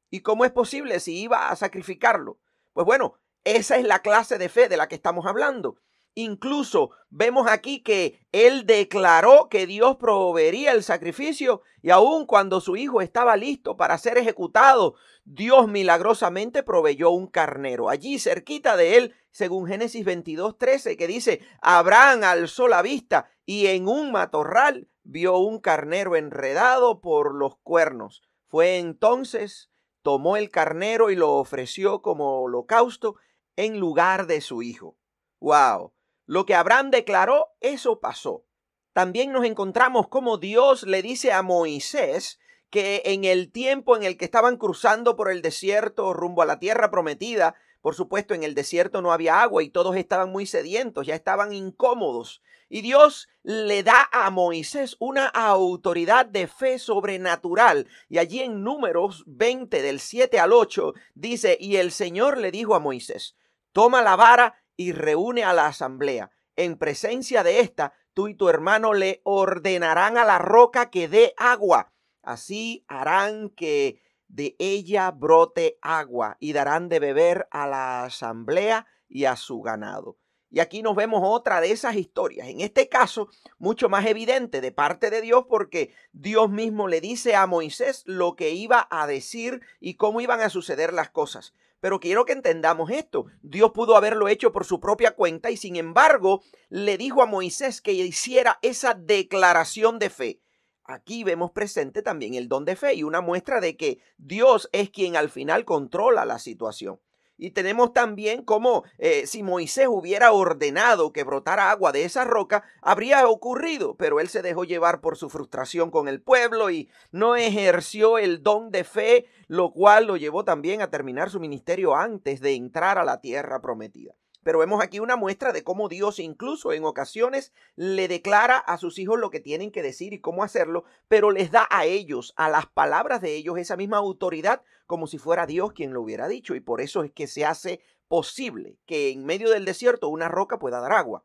¿Y 0.09 0.21
cómo 0.21 0.43
es 0.43 0.51
posible 0.51 0.99
si 0.99 1.21
iba 1.21 1.49
a 1.49 1.55
sacrificarlo? 1.55 2.39
Pues 2.73 2.87
bueno, 2.87 3.19
esa 3.43 3.77
es 3.77 3.85
la 3.85 3.99
clase 3.99 4.39
de 4.39 4.49
fe 4.49 4.69
de 4.69 4.77
la 4.77 4.87
que 4.87 4.95
estamos 4.95 5.27
hablando. 5.27 5.77
Incluso 6.13 6.91
vemos 7.09 7.47
aquí 7.47 7.81
que 7.81 8.27
él 8.33 8.65
declaró 8.65 9.47
que 9.49 9.65
Dios 9.65 9.95
proveería 9.95 10.73
el 10.73 10.83
sacrificio 10.83 11.61
y 11.81 11.89
aun 11.89 12.25
cuando 12.25 12.59
su 12.59 12.75
hijo 12.75 13.01
estaba 13.01 13.37
listo 13.37 13.77
para 13.77 13.97
ser 13.97 14.17
ejecutado, 14.17 14.95
Dios 15.23 15.69
milagrosamente 15.69 16.63
proveyó 16.63 17.11
un 17.11 17.27
carnero. 17.27 17.89
Allí 17.89 18.19
cerquita 18.19 18.75
de 18.75 18.97
él, 18.97 19.15
según 19.31 19.67
Génesis 19.67 20.03
22, 20.03 20.57
13, 20.57 20.97
que 20.97 21.07
dice, 21.07 21.41
Abraham 21.61 22.23
alzó 22.23 22.67
la 22.67 22.81
vista 22.81 23.29
y 23.45 23.67
en 23.67 23.87
un 23.87 24.11
matorral 24.11 24.89
vio 25.03 25.37
un 25.37 25.59
carnero 25.59 26.17
enredado 26.17 26.99
por 26.99 27.33
los 27.33 27.55
cuernos. 27.57 28.21
Fue 28.47 28.79
entonces, 28.79 29.71
tomó 30.01 30.35
el 30.35 30.49
carnero 30.49 31.09
y 31.09 31.15
lo 31.15 31.35
ofreció 31.35 32.01
como 32.01 32.41
holocausto 32.41 33.15
en 33.55 33.79
lugar 33.79 34.27
de 34.27 34.41
su 34.41 34.61
hijo. 34.61 34.97
¡Wow! 35.39 35.93
Lo 36.31 36.45
que 36.45 36.55
Abraham 36.55 36.91
declaró, 36.91 37.49
eso 37.59 37.99
pasó. 37.99 38.45
también 38.93 39.33
nos 39.33 39.43
encontramos 39.43 40.07
como 40.07 40.37
Dios 40.37 40.83
le 40.83 41.01
dice 41.01 41.33
a 41.33 41.41
Moisés 41.41 42.39
que 42.69 43.01
en 43.03 43.25
el 43.25 43.51
tiempo 43.51 43.97
en 43.97 44.03
el 44.03 44.15
que 44.15 44.23
estaban 44.23 44.55
cruzando 44.55 45.17
por 45.17 45.29
el 45.29 45.41
desierto 45.41 46.13
rumbo 46.13 46.41
a 46.41 46.45
la 46.45 46.57
tierra 46.57 46.89
prometida, 46.89 47.55
por 47.81 47.95
supuesto 47.95 48.33
en 48.33 48.43
el 48.43 48.55
desierto 48.55 49.01
no 49.01 49.11
había 49.11 49.41
agua 49.41 49.61
y 49.61 49.71
todos 49.71 49.97
estaban 49.97 50.31
muy 50.31 50.45
sedientos, 50.45 51.05
ya 51.05 51.15
estaban 51.15 51.51
incómodos. 51.51 52.41
Y 52.69 52.79
Dios 52.79 53.27
le 53.43 53.83
da 53.83 54.07
a 54.13 54.29
Moisés 54.29 54.95
una 54.99 55.27
autoridad 55.27 56.25
de 56.25 56.47
fe 56.47 56.79
sobrenatural. 56.79 57.89
Y 58.07 58.19
allí 58.19 58.39
en 58.39 58.63
números 58.63 59.25
20 59.27 59.81
del 59.81 59.99
7 59.99 60.39
al 60.39 60.53
8 60.53 60.93
dice, 61.13 61.57
y 61.59 61.75
el 61.75 61.91
Señor 61.91 62.37
le 62.37 62.51
dijo 62.51 62.73
a 62.73 62.79
Moisés, 62.79 63.35
toma 63.73 64.01
la 64.01 64.15
vara 64.15 64.60
y 64.75 64.91
reúne 64.91 65.43
a 65.43 65.53
la 65.53 65.67
asamblea. 65.67 66.31
En 66.55 66.77
presencia 66.77 67.43
de 67.43 67.61
esta, 67.61 67.93
tú 68.13 68.27
y 68.27 68.35
tu 68.35 68.49
hermano 68.49 68.93
le 68.93 69.21
ordenarán 69.23 70.17
a 70.17 70.25
la 70.25 70.37
roca 70.37 70.89
que 70.89 71.07
dé 71.07 71.33
agua 71.37 71.91
Así 72.23 72.85
harán 72.87 73.49
que 73.49 74.01
de 74.27 74.55
ella 74.59 75.11
brote 75.11 75.77
agua 75.81 76.37
y 76.39 76.53
darán 76.53 76.87
de 76.87 76.99
beber 76.99 77.47
a 77.51 77.67
la 77.67 78.03
asamblea 78.03 78.87
y 79.09 79.25
a 79.25 79.35
su 79.35 79.61
ganado. 79.61 80.17
Y 80.49 80.59
aquí 80.59 80.81
nos 80.81 80.95
vemos 80.95 81.21
otra 81.23 81.61
de 81.61 81.71
esas 81.71 81.95
historias, 81.95 82.49
en 82.49 82.59
este 82.59 82.89
caso 82.89 83.29
mucho 83.57 83.87
más 83.87 84.05
evidente 84.05 84.59
de 84.59 84.73
parte 84.73 85.09
de 85.09 85.21
Dios 85.21 85.45
porque 85.49 85.93
Dios 86.11 86.49
mismo 86.49 86.89
le 86.89 86.99
dice 86.99 87.35
a 87.35 87.47
Moisés 87.47 88.03
lo 88.05 88.35
que 88.35 88.51
iba 88.51 88.87
a 88.91 89.07
decir 89.07 89.61
y 89.79 89.95
cómo 89.95 90.19
iban 90.19 90.41
a 90.41 90.49
suceder 90.49 90.93
las 90.93 91.09
cosas. 91.09 91.53
Pero 91.81 91.99
quiero 91.99 92.25
que 92.25 92.33
entendamos 92.33 92.91
esto. 92.91 93.25
Dios 93.41 93.71
pudo 93.71 93.97
haberlo 93.97 94.29
hecho 94.29 94.53
por 94.53 94.65
su 94.65 94.79
propia 94.79 95.15
cuenta 95.15 95.51
y 95.51 95.57
sin 95.57 95.75
embargo 95.75 96.41
le 96.69 96.97
dijo 96.97 97.21
a 97.21 97.25
Moisés 97.25 97.81
que 97.81 97.91
hiciera 97.91 98.59
esa 98.61 98.93
declaración 98.93 99.99
de 99.99 100.09
fe. 100.11 100.41
Aquí 100.83 101.23
vemos 101.23 101.51
presente 101.51 102.01
también 102.03 102.35
el 102.35 102.47
don 102.47 102.65
de 102.65 102.75
fe 102.75 102.93
y 102.93 103.03
una 103.03 103.21
muestra 103.21 103.59
de 103.59 103.77
que 103.77 103.99
Dios 104.17 104.69
es 104.71 104.91
quien 104.91 105.15
al 105.15 105.29
final 105.29 105.65
controla 105.65 106.23
la 106.23 106.37
situación. 106.37 106.99
Y 107.41 107.49
tenemos 107.49 107.91
también 107.91 108.43
como 108.43 108.83
eh, 108.99 109.25
si 109.25 109.41
Moisés 109.41 109.87
hubiera 109.89 110.31
ordenado 110.31 111.11
que 111.11 111.23
brotara 111.23 111.71
agua 111.71 111.91
de 111.91 112.03
esa 112.05 112.23
roca, 112.23 112.63
habría 112.83 113.27
ocurrido, 113.27 113.95
pero 113.97 114.19
él 114.19 114.29
se 114.29 114.43
dejó 114.43 114.63
llevar 114.63 115.01
por 115.01 115.17
su 115.17 115.27
frustración 115.27 115.89
con 115.89 116.07
el 116.07 116.21
pueblo 116.21 116.69
y 116.69 116.87
no 117.11 117.35
ejerció 117.35 118.19
el 118.19 118.43
don 118.43 118.69
de 118.69 118.83
fe, 118.83 119.25
lo 119.47 119.71
cual 119.73 120.05
lo 120.05 120.17
llevó 120.17 120.45
también 120.45 120.83
a 120.83 120.91
terminar 120.91 121.31
su 121.31 121.39
ministerio 121.39 121.95
antes 121.95 122.41
de 122.41 122.53
entrar 122.53 122.99
a 122.99 123.03
la 123.03 123.21
tierra 123.21 123.59
prometida. 123.59 124.13
Pero 124.43 124.59
vemos 124.59 124.83
aquí 124.83 124.99
una 124.99 125.15
muestra 125.15 125.51
de 125.53 125.63
cómo 125.63 125.87
Dios 125.87 126.19
incluso 126.19 126.73
en 126.73 126.83
ocasiones 126.83 127.53
le 127.75 128.07
declara 128.07 128.57
a 128.57 128.77
sus 128.77 128.97
hijos 128.97 129.19
lo 129.19 129.29
que 129.29 129.39
tienen 129.39 129.71
que 129.71 129.83
decir 129.83 130.13
y 130.13 130.19
cómo 130.19 130.43
hacerlo, 130.43 130.83
pero 131.07 131.31
les 131.31 131.51
da 131.51 131.67
a 131.69 131.85
ellos, 131.85 132.33
a 132.37 132.49
las 132.49 132.65
palabras 132.65 133.21
de 133.21 133.35
ellos, 133.35 133.57
esa 133.57 133.77
misma 133.77 133.97
autoridad 133.97 134.63
como 134.87 135.07
si 135.07 135.17
fuera 135.17 135.45
Dios 135.45 135.73
quien 135.73 135.93
lo 135.93 136.01
hubiera 136.01 136.27
dicho. 136.27 136.55
Y 136.55 136.59
por 136.59 136.81
eso 136.81 137.03
es 137.03 137.11
que 137.11 137.27
se 137.27 137.45
hace 137.45 137.81
posible 138.07 138.77
que 138.85 139.11
en 139.11 139.25
medio 139.25 139.49
del 139.49 139.63
desierto 139.63 140.09
una 140.09 140.27
roca 140.27 140.59
pueda 140.59 140.81
dar 140.81 140.93
agua. 140.93 141.23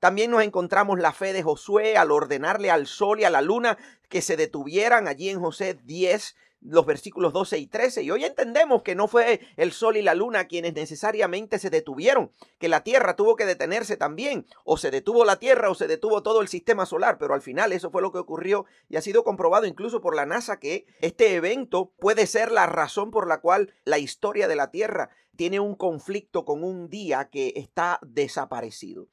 También 0.00 0.30
nos 0.30 0.42
encontramos 0.42 0.98
la 0.98 1.12
fe 1.12 1.32
de 1.32 1.42
Josué 1.42 1.96
al 1.96 2.10
ordenarle 2.12 2.70
al 2.70 2.86
sol 2.86 3.18
y 3.20 3.24
a 3.24 3.30
la 3.30 3.42
luna 3.42 3.78
que 4.08 4.22
se 4.22 4.36
detuvieran 4.36 5.08
allí 5.08 5.28
en 5.28 5.40
José 5.40 5.74
10, 5.84 6.36
los 6.60 6.86
versículos 6.86 7.32
12 7.32 7.58
y 7.58 7.66
13. 7.66 8.02
Y 8.02 8.10
hoy 8.10 8.24
entendemos 8.24 8.82
que 8.82 8.94
no 8.94 9.08
fue 9.08 9.40
el 9.56 9.72
sol 9.72 9.96
y 9.96 10.02
la 10.02 10.14
luna 10.14 10.46
quienes 10.48 10.74
necesariamente 10.74 11.58
se 11.58 11.70
detuvieron, 11.70 12.32
que 12.58 12.68
la 12.68 12.82
Tierra 12.82 13.16
tuvo 13.16 13.36
que 13.36 13.46
detenerse 13.46 13.96
también, 13.96 14.46
o 14.64 14.76
se 14.76 14.90
detuvo 14.90 15.24
la 15.24 15.38
Tierra 15.38 15.70
o 15.70 15.74
se 15.74 15.86
detuvo 15.86 16.22
todo 16.22 16.40
el 16.40 16.48
sistema 16.48 16.86
solar, 16.86 17.18
pero 17.18 17.34
al 17.34 17.42
final 17.42 17.72
eso 17.72 17.90
fue 17.90 18.02
lo 18.02 18.12
que 18.12 18.18
ocurrió 18.18 18.66
y 18.88 18.96
ha 18.96 19.02
sido 19.02 19.24
comprobado 19.24 19.66
incluso 19.66 20.00
por 20.00 20.14
la 20.14 20.26
NASA 20.26 20.58
que 20.58 20.86
este 21.00 21.34
evento 21.34 21.92
puede 21.98 22.26
ser 22.26 22.52
la 22.52 22.66
razón 22.66 23.10
por 23.10 23.28
la 23.28 23.40
cual 23.40 23.74
la 23.84 23.98
historia 23.98 24.48
de 24.48 24.56
la 24.56 24.70
Tierra 24.70 25.10
tiene 25.36 25.60
un 25.60 25.76
conflicto 25.76 26.44
con 26.44 26.64
un 26.64 26.88
día 26.88 27.28
que 27.30 27.52
está 27.56 28.00
desaparecido. 28.02 29.08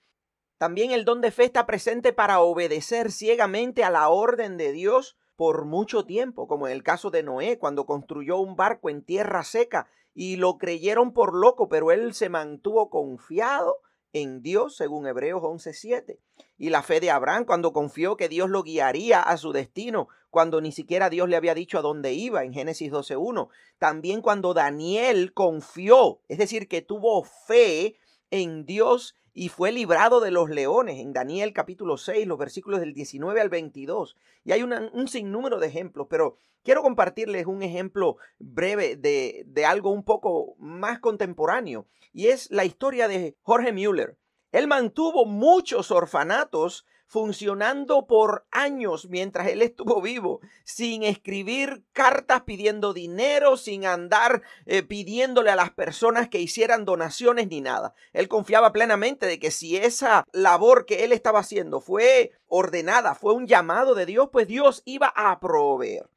También 0.58 0.92
el 0.92 1.06
don 1.06 1.22
de 1.22 1.32
fe 1.32 1.44
está 1.44 1.66
presente 1.66 2.14
para 2.14 2.40
obedecer 2.40 3.12
ciegamente 3.12 3.84
a 3.84 3.92
la 3.92 4.10
orden 4.10 4.58
de 4.58 4.72
Dios 4.72 5.18
por 5.36 5.66
mucho 5.66 6.06
tiempo, 6.06 6.48
como 6.48 6.68
en 6.68 6.74
el 6.74 6.84
caso 6.84 7.12
de 7.12 7.24
Noé, 7.24 7.58
cuando 7.58 7.86
construyó 7.86 8.38
un 8.38 8.56
barco 8.56 8.90
en 8.90 9.04
tierra 9.04 9.44
seca 9.44 9.88
y 10.14 10.38
lo 10.38 10.58
creyeron 10.58 11.12
por 11.14 11.36
loco, 11.36 11.68
pero 11.70 11.92
él 11.92 12.14
se 12.14 12.30
mantuvo 12.30 12.90
confiado 12.90 13.78
en 14.14 14.42
Dios, 14.42 14.78
según 14.78 15.08
Hebreos 15.08 15.44
11:7. 15.44 16.20
Y 16.58 16.70
la 16.70 16.84
fe 16.84 17.02
de 17.02 17.12
Abraham, 17.12 17.44
cuando 17.44 17.74
confió 17.74 18.16
que 18.16 18.30
Dios 18.30 18.50
lo 18.50 18.64
guiaría 18.64 19.22
a 19.22 19.36
su 19.36 19.52
destino, 19.52 20.08
cuando 20.30 20.62
ni 20.62 20.72
siquiera 20.72 21.10
Dios 21.10 21.28
le 21.28 21.36
había 21.36 21.54
dicho 21.54 21.78
a 21.78 21.82
dónde 21.82 22.14
iba, 22.14 22.46
en 22.46 22.54
Génesis 22.54 22.92
12:1. 22.92 23.50
También 23.78 24.22
cuando 24.22 24.54
Daniel 24.54 25.34
confió, 25.34 26.22
es 26.30 26.38
decir, 26.38 26.70
que 26.70 26.82
tuvo 26.82 27.24
fe 27.24 27.98
en 28.32 28.66
Dios 28.66 29.16
y 29.38 29.50
fue 29.50 29.74
librado 29.74 30.22
de 30.22 30.32
los 30.32 30.50
leones 30.50 30.98
en 30.98 31.12
Daniel 31.12 31.52
capítulo 31.52 31.98
6, 31.98 32.26
los 32.26 32.38
versículos 32.38 32.80
del 32.80 32.94
19 32.94 33.42
al 33.42 33.50
22. 33.50 34.16
Y 34.46 34.54
hay 34.54 34.64
un 34.64 35.08
sinnúmero 35.10 35.60
de 35.60 35.68
ejemplos, 35.68 36.08
pero 36.10 36.38
quiero 36.64 36.82
compartirles 36.82 37.46
un 37.46 37.62
ejemplo 37.62 38.16
breve 38.40 38.96
de, 38.96 39.44
de 39.46 39.66
algo 39.66 39.90
un 39.92 40.04
poco 40.06 40.56
más 40.58 41.00
contemporáneo, 41.00 41.86
y 42.14 42.28
es 42.28 42.50
la 42.50 42.64
historia 42.64 43.10
de 43.10 43.36
Jorge 43.42 43.74
Müller. 43.74 44.18
Él 44.54 44.68
mantuvo 44.68 45.26
muchos 45.26 45.92
orfanatos 45.92 46.86
funcionando 47.08 48.08
por 48.08 48.46
años 48.52 49.08
mientras 49.10 49.48
él 49.48 49.62
estuvo 49.62 50.02
vivo, 50.02 50.42
sin 50.64 51.04
escribir 51.04 51.84
cartas 51.94 52.42
pidiendo 52.44 52.94
dinero, 52.94 53.58
sin 53.58 53.86
andar 53.86 54.42
eh, 54.66 54.84
pidiéndole 54.84 55.52
a 55.52 55.56
las 55.56 55.72
personas 55.72 56.30
que 56.30 56.40
hicieran 56.40 56.86
donaciones 56.86 57.48
ni 57.48 57.62
nada. 57.62 57.94
Él 58.14 58.28
confiaba 58.28 58.72
plenamente 58.74 59.28
de 59.28 59.40
que 59.40 59.52
si 59.52 59.78
esa 59.78 60.26
labor 60.34 60.86
que 60.86 61.04
él 61.04 61.12
estaba 61.12 61.40
haciendo 61.40 61.80
fue 61.80 62.32
ordenada, 62.48 63.16
fue 63.16 63.34
un 63.34 63.48
llamado 63.48 63.96
de 63.96 64.06
Dios, 64.06 64.30
pues 64.32 64.48
Dios 64.48 64.82
iba 64.86 65.08
a 65.08 65.40
proveer. 65.40 66.10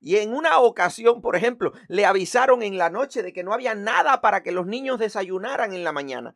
Y 0.00 0.16
en 0.16 0.34
una 0.34 0.58
ocasión, 0.58 1.22
por 1.22 1.36
ejemplo, 1.36 1.72
le 1.86 2.04
avisaron 2.04 2.64
en 2.64 2.76
la 2.76 2.90
noche 2.90 3.22
de 3.22 3.32
que 3.32 3.44
no 3.44 3.52
había 3.52 3.76
nada 3.76 4.20
para 4.20 4.42
que 4.42 4.50
los 4.50 4.66
niños 4.66 4.98
desayunaran 4.98 5.72
en 5.72 5.84
la 5.84 5.92
mañana. 5.92 6.34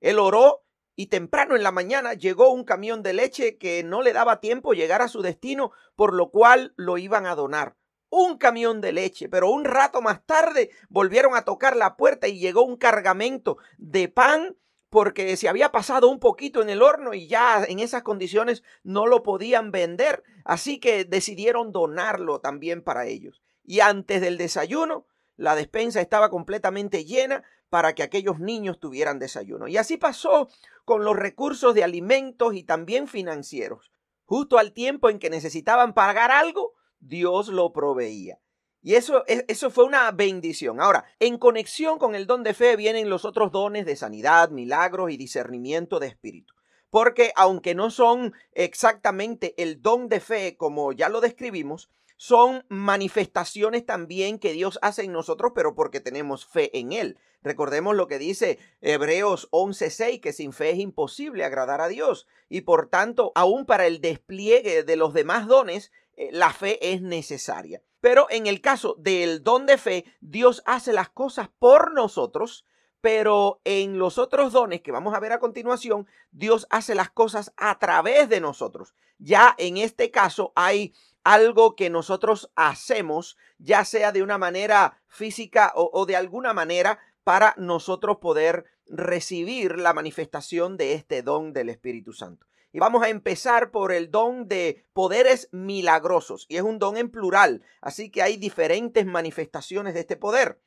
Él 0.00 0.18
oró 0.18 0.64
y 0.94 1.06
temprano 1.06 1.56
en 1.56 1.62
la 1.62 1.72
mañana 1.72 2.14
llegó 2.14 2.50
un 2.50 2.64
camión 2.64 3.02
de 3.02 3.12
leche 3.12 3.56
que 3.56 3.82
no 3.82 4.02
le 4.02 4.12
daba 4.12 4.40
tiempo 4.40 4.74
llegar 4.74 5.02
a 5.02 5.08
su 5.08 5.22
destino, 5.22 5.72
por 5.96 6.14
lo 6.14 6.30
cual 6.30 6.74
lo 6.76 6.98
iban 6.98 7.26
a 7.26 7.34
donar. 7.34 7.76
Un 8.10 8.36
camión 8.36 8.80
de 8.82 8.92
leche, 8.92 9.28
pero 9.28 9.50
un 9.50 9.64
rato 9.64 10.02
más 10.02 10.24
tarde 10.26 10.70
volvieron 10.90 11.34
a 11.34 11.44
tocar 11.44 11.76
la 11.76 11.96
puerta 11.96 12.28
y 12.28 12.38
llegó 12.38 12.62
un 12.62 12.76
cargamento 12.76 13.56
de 13.78 14.08
pan 14.08 14.56
porque 14.90 15.38
se 15.38 15.48
había 15.48 15.72
pasado 15.72 16.10
un 16.10 16.20
poquito 16.20 16.60
en 16.60 16.68
el 16.68 16.82
horno 16.82 17.14
y 17.14 17.26
ya 17.26 17.64
en 17.66 17.80
esas 17.80 18.02
condiciones 18.02 18.62
no 18.82 19.06
lo 19.06 19.22
podían 19.22 19.72
vender, 19.72 20.22
así 20.44 20.78
que 20.78 21.06
decidieron 21.06 21.72
donarlo 21.72 22.40
también 22.40 22.82
para 22.82 23.06
ellos. 23.06 23.40
Y 23.64 23.80
antes 23.80 24.20
del 24.20 24.36
desayuno, 24.36 25.06
la 25.36 25.54
despensa 25.54 26.02
estaba 26.02 26.28
completamente 26.28 27.06
llena 27.06 27.42
para 27.72 27.94
que 27.94 28.02
aquellos 28.02 28.38
niños 28.38 28.78
tuvieran 28.78 29.18
desayuno. 29.18 29.66
Y 29.66 29.78
así 29.78 29.96
pasó 29.96 30.50
con 30.84 31.06
los 31.06 31.16
recursos 31.16 31.74
de 31.74 31.82
alimentos 31.82 32.54
y 32.54 32.64
también 32.64 33.08
financieros. 33.08 33.90
Justo 34.26 34.58
al 34.58 34.74
tiempo 34.74 35.08
en 35.08 35.18
que 35.18 35.30
necesitaban 35.30 35.94
pagar 35.94 36.30
algo, 36.30 36.74
Dios 37.00 37.48
lo 37.48 37.72
proveía. 37.72 38.38
Y 38.82 38.96
eso, 38.96 39.24
eso 39.26 39.70
fue 39.70 39.84
una 39.84 40.10
bendición. 40.10 40.82
Ahora, 40.82 41.06
en 41.18 41.38
conexión 41.38 41.98
con 41.98 42.14
el 42.14 42.26
don 42.26 42.42
de 42.42 42.52
fe 42.52 42.76
vienen 42.76 43.08
los 43.08 43.24
otros 43.24 43.50
dones 43.52 43.86
de 43.86 43.96
sanidad, 43.96 44.50
milagros 44.50 45.10
y 45.10 45.16
discernimiento 45.16 45.98
de 45.98 46.08
espíritu. 46.08 46.52
Porque 46.90 47.32
aunque 47.36 47.74
no 47.74 47.88
son 47.88 48.34
exactamente 48.52 49.54
el 49.56 49.80
don 49.80 50.10
de 50.10 50.20
fe 50.20 50.58
como 50.58 50.92
ya 50.92 51.08
lo 51.08 51.22
describimos, 51.22 51.88
son 52.22 52.64
manifestaciones 52.68 53.84
también 53.84 54.38
que 54.38 54.52
Dios 54.52 54.78
hace 54.80 55.02
en 55.02 55.10
nosotros, 55.10 55.50
pero 55.56 55.74
porque 55.74 55.98
tenemos 55.98 56.46
fe 56.46 56.70
en 56.78 56.92
Él. 56.92 57.18
Recordemos 57.42 57.96
lo 57.96 58.06
que 58.06 58.20
dice 58.20 58.60
Hebreos 58.80 59.48
11:6, 59.50 60.20
que 60.20 60.32
sin 60.32 60.52
fe 60.52 60.70
es 60.70 60.78
imposible 60.78 61.44
agradar 61.44 61.80
a 61.80 61.88
Dios. 61.88 62.28
Y 62.48 62.60
por 62.60 62.88
tanto, 62.88 63.32
aún 63.34 63.66
para 63.66 63.88
el 63.88 64.00
despliegue 64.00 64.84
de 64.84 64.94
los 64.94 65.14
demás 65.14 65.48
dones, 65.48 65.90
eh, 66.16 66.28
la 66.30 66.52
fe 66.52 66.92
es 66.92 67.02
necesaria. 67.02 67.82
Pero 68.00 68.28
en 68.30 68.46
el 68.46 68.60
caso 68.60 68.94
del 69.00 69.42
don 69.42 69.66
de 69.66 69.76
fe, 69.76 70.04
Dios 70.20 70.62
hace 70.64 70.92
las 70.92 71.08
cosas 71.08 71.48
por 71.58 71.92
nosotros, 71.92 72.64
pero 73.02 73.60
en 73.64 73.98
los 73.98 74.16
otros 74.16 74.52
dones 74.52 74.80
que 74.80 74.92
vamos 74.92 75.12
a 75.12 75.20
ver 75.20 75.32
a 75.32 75.40
continuación, 75.40 76.06
Dios 76.30 76.68
hace 76.70 76.94
las 76.94 77.10
cosas 77.10 77.52
a 77.56 77.78
través 77.78 78.28
de 78.28 78.40
nosotros. 78.40 78.94
Ya 79.18 79.54
en 79.58 79.76
este 79.76 80.10
caso 80.12 80.52
hay 80.54 80.94
algo 81.24 81.74
que 81.74 81.90
nosotros 81.90 82.52
hacemos, 82.54 83.36
ya 83.58 83.84
sea 83.84 84.12
de 84.12 84.22
una 84.22 84.38
manera 84.38 85.02
física 85.08 85.72
o, 85.74 86.06
de 86.06 86.14
alguna 86.14 86.54
manera, 86.54 87.00
para 87.24 87.54
nosotros 87.58 88.18
poder 88.18 88.66
recibir 88.86 89.78
la 89.78 89.92
manifestación 89.94 90.76
de 90.76 90.94
este 90.94 91.22
don 91.22 91.52
del 91.52 91.70
Espíritu 91.70 92.12
Santo. 92.12 92.46
Y 92.72 92.78
vamos 92.78 93.02
a 93.02 93.08
empezar 93.08 93.72
por 93.72 93.92
el 93.92 94.12
don 94.12 94.46
de 94.46 94.84
poderes 94.92 95.48
milagrosos. 95.50 96.46
Y 96.48 96.56
es 96.56 96.62
un 96.62 96.78
don 96.78 96.96
en 96.96 97.10
plural, 97.10 97.62
así 97.80 98.10
que 98.10 98.22
hay 98.22 98.36
diferentes 98.36 99.04
manifestaciones 99.06 99.92
de 99.94 100.00
este 100.00 100.16
poder. 100.16 100.60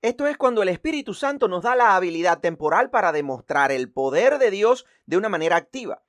Esto 0.00 0.28
es 0.28 0.36
cuando 0.36 0.62
el 0.62 0.68
Espíritu 0.68 1.12
Santo 1.12 1.48
nos 1.48 1.64
da 1.64 1.74
la 1.74 1.96
habilidad 1.96 2.38
temporal 2.38 2.88
para 2.88 3.10
demostrar 3.10 3.72
el 3.72 3.90
poder 3.90 4.38
de 4.38 4.52
Dios 4.52 4.86
de 5.06 5.16
una 5.16 5.28
manera 5.28 5.56
activa. 5.56 6.04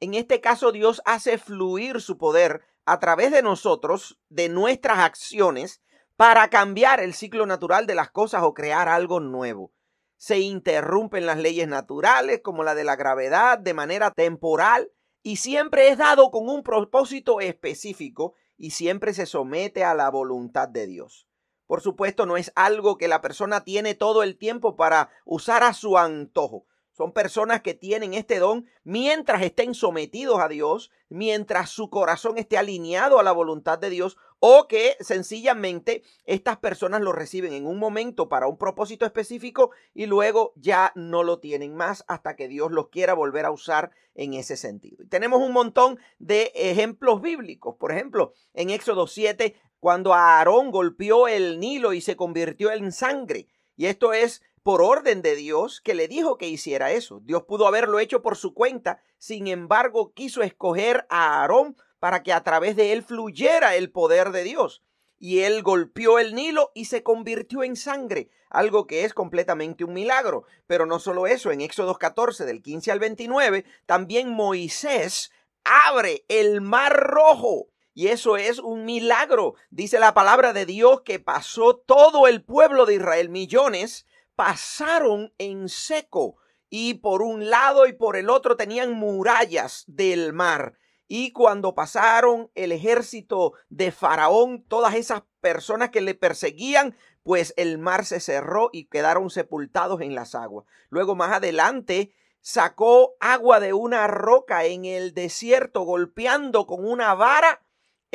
En 0.00 0.14
este 0.14 0.40
caso, 0.40 0.72
Dios 0.72 1.02
hace 1.04 1.36
fluir 1.36 2.00
su 2.00 2.16
poder 2.16 2.62
a 2.86 3.00
través 3.00 3.32
de 3.32 3.42
nosotros, 3.42 4.18
de 4.30 4.48
nuestras 4.48 4.98
acciones, 4.98 5.82
para 6.16 6.48
cambiar 6.48 7.00
el 7.00 7.12
ciclo 7.12 7.44
natural 7.44 7.86
de 7.86 7.94
las 7.94 8.10
cosas 8.10 8.42
o 8.44 8.54
crear 8.54 8.88
algo 8.88 9.20
nuevo. 9.20 9.74
Se 10.16 10.38
interrumpen 10.38 11.26
las 11.26 11.36
leyes 11.36 11.68
naturales, 11.68 12.40
como 12.42 12.64
la 12.64 12.74
de 12.74 12.84
la 12.84 12.96
gravedad, 12.96 13.58
de 13.58 13.74
manera 13.74 14.10
temporal, 14.10 14.90
y 15.22 15.36
siempre 15.36 15.88
es 15.88 15.98
dado 15.98 16.30
con 16.30 16.48
un 16.48 16.62
propósito 16.62 17.40
específico 17.40 18.32
y 18.56 18.70
siempre 18.70 19.12
se 19.12 19.26
somete 19.26 19.84
a 19.84 19.92
la 19.92 20.10
voluntad 20.10 20.66
de 20.68 20.86
Dios. 20.86 21.28
Por 21.66 21.80
supuesto, 21.80 22.26
no 22.26 22.36
es 22.36 22.52
algo 22.54 22.98
que 22.98 23.08
la 23.08 23.20
persona 23.20 23.64
tiene 23.64 23.94
todo 23.94 24.22
el 24.22 24.36
tiempo 24.36 24.76
para 24.76 25.10
usar 25.24 25.62
a 25.62 25.72
su 25.72 25.98
antojo. 25.98 26.66
Son 26.92 27.12
personas 27.12 27.60
que 27.60 27.74
tienen 27.74 28.14
este 28.14 28.38
don 28.38 28.66
mientras 28.84 29.42
estén 29.42 29.74
sometidos 29.74 30.38
a 30.38 30.48
Dios, 30.48 30.92
mientras 31.08 31.70
su 31.70 31.90
corazón 31.90 32.38
esté 32.38 32.56
alineado 32.56 33.18
a 33.18 33.24
la 33.24 33.32
voluntad 33.32 33.80
de 33.80 33.90
Dios 33.90 34.16
o 34.38 34.68
que 34.68 34.96
sencillamente 35.00 36.04
estas 36.24 36.58
personas 36.58 37.00
lo 37.00 37.10
reciben 37.10 37.52
en 37.52 37.66
un 37.66 37.80
momento 37.80 38.28
para 38.28 38.46
un 38.46 38.58
propósito 38.58 39.06
específico 39.06 39.70
y 39.92 40.06
luego 40.06 40.52
ya 40.54 40.92
no 40.94 41.24
lo 41.24 41.40
tienen 41.40 41.74
más 41.74 42.04
hasta 42.06 42.36
que 42.36 42.46
Dios 42.46 42.70
los 42.70 42.90
quiera 42.90 43.14
volver 43.14 43.44
a 43.44 43.50
usar 43.50 43.90
en 44.14 44.34
ese 44.34 44.56
sentido. 44.56 45.02
Y 45.02 45.08
tenemos 45.08 45.40
un 45.40 45.52
montón 45.52 45.98
de 46.20 46.52
ejemplos 46.54 47.20
bíblicos. 47.20 47.74
Por 47.74 47.90
ejemplo, 47.90 48.34
en 48.52 48.70
Éxodo 48.70 49.08
7 49.08 49.56
cuando 49.84 50.14
Aarón 50.14 50.70
golpeó 50.70 51.28
el 51.28 51.60
Nilo 51.60 51.92
y 51.92 52.00
se 52.00 52.16
convirtió 52.16 52.72
en 52.72 52.90
sangre. 52.90 53.48
Y 53.76 53.84
esto 53.84 54.14
es 54.14 54.40
por 54.62 54.80
orden 54.80 55.20
de 55.20 55.36
Dios 55.36 55.82
que 55.82 55.92
le 55.92 56.08
dijo 56.08 56.38
que 56.38 56.48
hiciera 56.48 56.90
eso. 56.92 57.20
Dios 57.22 57.42
pudo 57.42 57.66
haberlo 57.66 57.98
hecho 57.98 58.22
por 58.22 58.38
su 58.38 58.54
cuenta, 58.54 59.02
sin 59.18 59.46
embargo 59.46 60.14
quiso 60.14 60.42
escoger 60.42 61.06
a 61.10 61.42
Aarón 61.42 61.76
para 61.98 62.22
que 62.22 62.32
a 62.32 62.42
través 62.42 62.76
de 62.76 62.94
él 62.94 63.02
fluyera 63.02 63.76
el 63.76 63.92
poder 63.92 64.30
de 64.30 64.44
Dios. 64.44 64.82
Y 65.18 65.40
él 65.40 65.62
golpeó 65.62 66.18
el 66.18 66.34
Nilo 66.34 66.70
y 66.74 66.86
se 66.86 67.02
convirtió 67.02 67.62
en 67.62 67.76
sangre, 67.76 68.30
algo 68.48 68.86
que 68.86 69.04
es 69.04 69.12
completamente 69.12 69.84
un 69.84 69.92
milagro. 69.92 70.44
Pero 70.66 70.86
no 70.86 70.98
solo 70.98 71.26
eso, 71.26 71.52
en 71.52 71.60
Éxodo 71.60 71.96
14 71.98 72.46
del 72.46 72.62
15 72.62 72.90
al 72.90 73.00
29, 73.00 73.66
también 73.84 74.30
Moisés 74.30 75.30
abre 75.62 76.24
el 76.28 76.62
mar 76.62 76.96
rojo 76.96 77.68
y 77.94 78.08
eso 78.08 78.36
es 78.36 78.58
un 78.58 78.84
milagro. 78.84 79.54
Dice 79.70 80.00
la 80.00 80.14
palabra 80.14 80.52
de 80.52 80.66
Dios 80.66 81.02
que 81.02 81.20
pasó 81.20 81.76
todo 81.76 82.26
el 82.26 82.44
pueblo 82.44 82.86
de 82.86 82.96
Israel, 82.96 83.28
millones, 83.28 84.04
pasaron 84.34 85.32
en 85.38 85.68
seco. 85.68 86.36
Y 86.68 86.94
por 86.94 87.22
un 87.22 87.50
lado 87.50 87.86
y 87.86 87.92
por 87.92 88.16
el 88.16 88.30
otro 88.30 88.56
tenían 88.56 88.94
murallas 88.94 89.84
del 89.86 90.32
mar. 90.32 90.76
Y 91.06 91.30
cuando 91.30 91.76
pasaron 91.76 92.50
el 92.56 92.72
ejército 92.72 93.52
de 93.68 93.92
Faraón, 93.92 94.64
todas 94.66 94.96
esas 94.96 95.22
personas 95.40 95.90
que 95.90 96.00
le 96.00 96.14
perseguían, 96.14 96.96
pues 97.22 97.54
el 97.56 97.78
mar 97.78 98.04
se 98.04 98.18
cerró 98.18 98.70
y 98.72 98.86
quedaron 98.86 99.30
sepultados 99.30 100.00
en 100.00 100.16
las 100.16 100.34
aguas. 100.34 100.66
Luego 100.88 101.14
más 101.14 101.32
adelante 101.32 102.12
sacó 102.40 103.14
agua 103.20 103.60
de 103.60 103.72
una 103.72 104.08
roca 104.08 104.64
en 104.64 104.84
el 104.84 105.14
desierto, 105.14 105.82
golpeando 105.82 106.66
con 106.66 106.84
una 106.84 107.14
vara 107.14 107.63